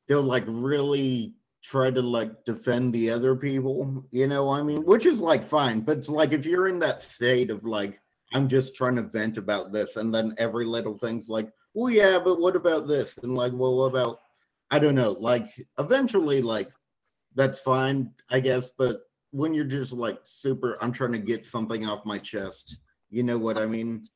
they'll 0.06 0.21
like 0.21 0.43
really 0.47 1.34
try 1.63 1.89
to 1.89 2.01
like 2.01 2.43
defend 2.43 2.91
the 2.91 3.10
other 3.10 3.34
people, 3.34 4.04
you 4.12 4.27
know, 4.27 4.49
I 4.49 4.62
mean, 4.62 4.84
which 4.84 5.06
is 5.06 5.21
like 5.21 5.45
fine, 5.45 5.80
but 5.80 5.97
it's 5.97 6.10
like 6.10 6.34
if 6.34 6.45
you're 6.45 6.67
in 6.67 6.77
that 6.80 7.01
state 7.01 7.51
of 7.51 7.63
like, 7.63 8.01
I'm 8.34 8.49
just 8.49 8.75
trying 8.75 8.97
to 8.97 9.04
vent 9.04 9.38
about 9.38 9.71
this, 9.71 9.95
and 9.95 10.13
then 10.13 10.36
every 10.38 10.65
little 10.65 10.97
thing's 10.97 11.30
like, 11.30 11.49
well, 11.73 11.89
yeah, 11.89 12.19
but 12.19 12.41
what 12.41 12.58
about 12.58 12.86
this? 12.86 13.17
And 13.23 13.34
like, 13.34 13.54
well, 13.56 13.77
what 13.77 13.86
about 13.86 14.19
I 14.71 14.80
don't 14.80 14.95
know, 14.95 15.12
like 15.12 15.65
eventually, 15.80 16.41
like 16.41 16.69
that's 17.34 17.60
fine, 17.60 18.12
I 18.30 18.41
guess, 18.41 18.71
but 18.77 19.04
when 19.32 19.54
you're 19.54 19.63
just 19.63 19.93
like 19.93 20.19
super, 20.23 20.77
I'm 20.82 20.91
trying 20.91 21.13
to 21.13 21.19
get 21.19 21.45
something 21.45 21.86
off 21.86 22.06
my 22.06 22.17
chest, 22.17 22.80
you 23.10 23.23
know 23.23 23.38
what 23.38 23.58
I 23.58 23.65
mean? 23.65 24.10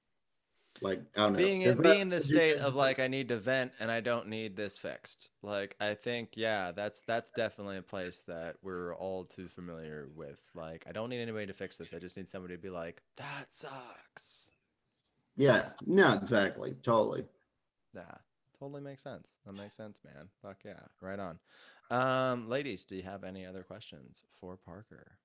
Like, 0.82 1.02
I 1.16 1.22
don't 1.22 1.34
know. 1.34 1.38
being 1.38 1.62
in, 1.62 1.82
being 1.82 2.00
in 2.02 2.10
the 2.10 2.20
state 2.20 2.58
of 2.58 2.76
like 2.76 3.00
I 3.00 3.08
need 3.08 3.30
to 3.30 3.38
vent 3.38 3.72
and 3.80 3.90
I 3.90 4.02
don't 4.02 4.28
need 4.28 4.56
this 4.56 4.78
fixed. 4.78 5.30
Like 5.42 5.76
I 5.80 5.94
think 5.94 6.32
yeah, 6.36 6.72
that's 6.72 7.02
that's 7.02 7.32
definitely 7.32 7.78
a 7.78 7.82
place 7.82 8.24
that 8.28 8.58
we're 8.62 8.94
all 8.94 9.24
too 9.24 9.48
familiar 9.48 10.10
with. 10.16 10.40
Like 10.54 10.86
I 10.88 10.92
don't 10.92 11.10
need 11.10 11.22
anybody 11.22 11.46
to 11.48 11.54
fix 11.54 11.78
this. 11.78 11.94
I 11.94 12.00
just 12.00 12.18
need 12.18 12.28
somebody 12.28 12.56
to 12.56 12.62
be 12.62 12.70
like 12.70 13.02
that 13.18 13.54
sucks. 13.54 14.52
Yeah, 15.38 15.70
no, 15.86 16.14
exactly, 16.14 16.76
totally. 16.84 17.26
Yeah, 17.94 18.16
totally 18.60 18.82
makes 18.82 19.04
sense. 19.04 19.40
That 19.46 19.54
makes 19.54 19.76
sense, 19.76 20.02
man. 20.04 20.28
Fuck 20.42 20.58
yeah, 20.66 20.80
right 21.02 21.20
on. 21.20 21.40
Um, 21.92 22.50
ladies, 22.50 22.86
do 22.86 22.96
you 22.96 23.04
have 23.04 23.24
any 23.24 23.46
other 23.46 23.64
questions 23.64 24.24
for 24.40 24.58
Parker? 24.58 25.18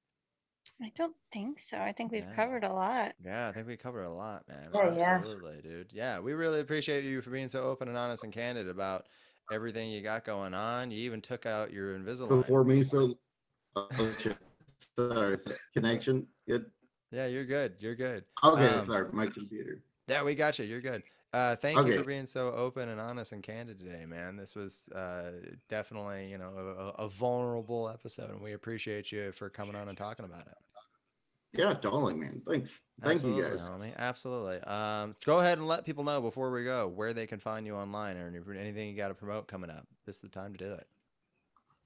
I 0.83 0.91
don't 0.95 1.17
think 1.33 1.61
so 1.61 1.79
i 1.79 1.93
think 1.93 2.11
we've 2.13 2.25
Yeah. 2.25 2.35
covered 2.35 2.65
a 2.65 2.73
lot 2.73 3.15
Yeah, 3.23 3.49
I 3.49 3.53
think 3.53 3.67
we 3.67 3.77
covered 3.77 4.05
a 4.05 4.11
lot, 4.11 4.49
man. 4.49 4.71
Yeah, 4.73 4.95
yeah. 4.97 5.15
Absolutely, 5.17 5.61
dude. 5.63 5.93
Yeah, 5.93 6.21
we 6.21 6.33
really 6.33 6.61
appreciate 6.61 7.05
you 7.05 7.21
for 7.21 7.31
being 7.31 7.49
so 7.49 7.63
open 7.65 7.89
and 7.89 7.97
honest 7.97 8.25
and 8.25 8.33
candid 8.33 8.69
about 8.69 9.07
everything 9.51 9.91
you 9.91 10.01
got 10.03 10.25
going 10.25 10.55
on. 10.55 10.91
You 10.91 10.99
even 11.01 11.21
took 11.21 11.45
out 11.45 11.71
your 11.73 11.99
Invisalign. 11.99 12.29
Before 12.29 12.65
me, 12.65 12.83
so 12.83 13.19
sorry, 14.97 15.39
connection. 15.75 16.27
Good. 16.49 16.71
Yeah, 17.13 17.27
you're 17.27 17.45
good. 17.45 17.77
You're 17.81 17.95
good. 17.95 18.25
Okay, 18.43 18.67
Um, 18.67 18.87
sorry, 18.87 19.13
my 19.13 19.27
computer. 19.27 19.83
Yeah, 20.09 20.23
we 20.23 20.35
got 20.35 20.59
you. 20.59 20.65
You're 20.65 20.81
good. 20.81 21.03
Uh, 21.33 21.55
thank 21.55 21.87
you 21.87 21.93
for 21.93 22.05
being 22.05 22.27
so 22.27 22.53
open 22.53 22.89
and 22.89 23.01
honest 23.01 23.33
and 23.33 23.43
candid 23.43 23.79
today, 23.79 24.05
man. 24.05 24.37
This 24.37 24.57
was 24.57 24.89
uh, 24.89 25.33
definitely, 25.69 26.29
you 26.29 26.39
know, 26.39 26.93
a, 26.99 27.05
a 27.05 27.09
vulnerable 27.09 27.89
episode, 27.89 28.31
and 28.31 28.41
we 28.41 28.53
appreciate 28.53 29.13
you 29.13 29.31
for 29.31 29.49
coming 29.49 29.77
on 29.77 29.89
and 29.89 29.97
talking 29.97 30.25
about 30.25 30.49
it. 30.49 30.59
Yeah, 31.53 31.75
darling, 31.81 32.21
man. 32.21 32.43
Thanks. 32.49 32.81
Thank 33.03 33.23
you 33.25 33.43
Absolutely, 33.43 33.51
guys. 33.51 33.69
homie. 33.69 33.97
Absolutely. 33.97 34.61
Um, 34.61 35.17
go 35.27 35.41
ahead 35.41 35.59
and 35.59 35.67
let 35.67 35.85
people 35.85 36.05
know 36.05 36.21
before 36.21 36.51
we 36.53 36.65
go 36.65 36.87
where 36.87 37.13
they 37.13 37.27
can 37.27 37.41
find 37.41 37.67
you 37.67 37.75
online 37.75 38.17
or 38.17 38.29
anything 38.55 38.89
you 38.89 38.97
got 38.97 39.09
to 39.09 39.15
promote 39.15 39.49
coming 39.49 39.71
up. 39.71 39.87
This 40.07 40.17
is 40.17 40.23
the 40.23 40.29
time 40.29 40.53
to 40.53 40.59
do 40.59 40.73
it. 40.73 40.87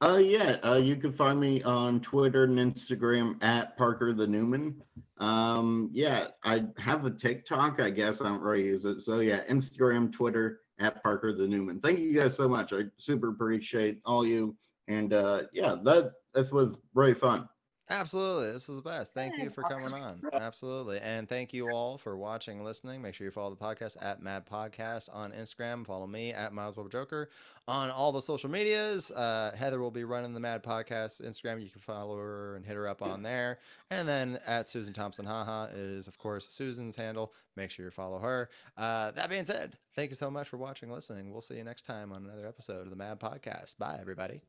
Uh, 0.01 0.19
yeah, 0.19 0.57
uh, 0.63 0.75
you 0.75 0.97
can 0.97 1.13
find 1.13 1.41
me 1.41 1.63
on 1.63 2.01
Twitter 2.01 2.45
and 2.45 2.59
Instagram 2.59 3.43
at 3.43 3.77
Parker 3.79 4.13
the 4.13 4.27
Newman. 4.27 4.83
Um, 5.19 5.89
yeah, 5.93 6.27
I 6.43 6.65
have 6.79 7.07
a 7.07 7.11
TikTok. 7.11 7.81
I 7.81 7.89
guess 7.89 8.21
I 8.21 8.25
don't 8.25 8.43
really 8.43 8.67
use 8.67 8.85
it. 8.85 9.01
So 9.01 9.21
yeah, 9.21 9.45
Instagram, 9.49 10.13
Twitter 10.13 10.61
at 10.79 11.03
Parker 11.03 11.33
the 11.33 11.49
Newman. 11.49 11.81
Thank 11.81 12.01
you 12.01 12.13
guys 12.13 12.37
so 12.37 12.49
much. 12.49 12.73
I 12.75 12.83
super 12.99 13.31
appreciate 13.31 14.01
all 14.05 14.27
you. 14.27 14.57
And 14.89 15.15
uh, 15.15 15.45
yeah, 15.55 15.77
that 15.85 16.13
this 16.35 16.53
was 16.53 16.77
really 16.93 17.15
fun. 17.15 17.49
Absolutely. 17.91 18.53
This 18.53 18.67
was 18.69 18.79
the 18.79 18.89
best. 18.89 19.13
Thank 19.13 19.37
you 19.37 19.51
for 19.51 19.63
coming 19.63 19.93
on. 19.93 20.23
Absolutely. 20.33 21.01
And 21.01 21.29
thank 21.29 21.53
you 21.53 21.69
all 21.69 21.99
for 21.99 22.17
watching 22.17 22.57
and 22.57 22.65
listening. 22.65 23.03
Make 23.03 23.15
sure 23.15 23.27
you 23.27 23.31
follow 23.31 23.51
the 23.51 23.57
podcast 23.57 23.97
at 24.01 24.23
Mad 24.23 24.47
Podcast 24.47 25.11
on 25.13 25.33
Instagram. 25.33 25.87
Follow 25.87 26.07
me 26.07 26.33
at 26.33 26.55
Miles 26.55 26.77
Weber 26.79 26.89
Joker 26.89 27.29
on 27.69 27.91
all 27.91 28.11
the 28.11 28.23
social 28.23 28.49
medias. 28.49 29.11
Uh, 29.11 29.55
Heather 29.55 29.81
will 29.81 29.91
be 29.91 30.05
running 30.05 30.33
the 30.33 30.41
Mad 30.41 30.63
Podcast 30.63 31.21
Instagram. 31.21 31.63
You 31.63 31.69
can 31.69 31.83
follow 31.83 32.17
her 32.17 32.57
and 32.57 32.65
hit 32.65 32.75
her 32.75 32.89
up 32.89 33.03
on 33.03 33.23
there. 33.23 33.59
And 33.91 34.09
then 34.09 34.39
at 34.47 34.67
Susan 34.67 34.95
Thompson 34.95 35.27
Haha 35.27 35.67
is, 35.75 36.09
of 36.09 36.17
course, 36.17 36.49
Susan's 36.49 36.97
handle. 36.97 37.35
Make 37.55 37.71
sure 37.71 37.85
you 37.85 37.91
follow 37.91 38.19
her. 38.19 38.49
Uh, 38.79 39.11
that 39.11 39.29
being 39.29 39.45
said, 39.45 39.77
thank 39.95 40.09
you 40.09 40.17
so 40.17 40.31
much 40.31 40.49
for 40.49 40.57
watching 40.57 40.89
and 40.89 40.95
listening. 40.95 41.31
We'll 41.31 41.43
see 41.43 41.57
you 41.57 41.65
next 41.65 41.83
time 41.83 42.13
on 42.13 42.25
another 42.25 42.47
episode 42.47 42.83
of 42.83 42.91
the 42.91 42.97
Mad 42.97 43.21
Podcast. 43.21 43.77
Bye, 43.79 43.99
everybody. 44.01 44.41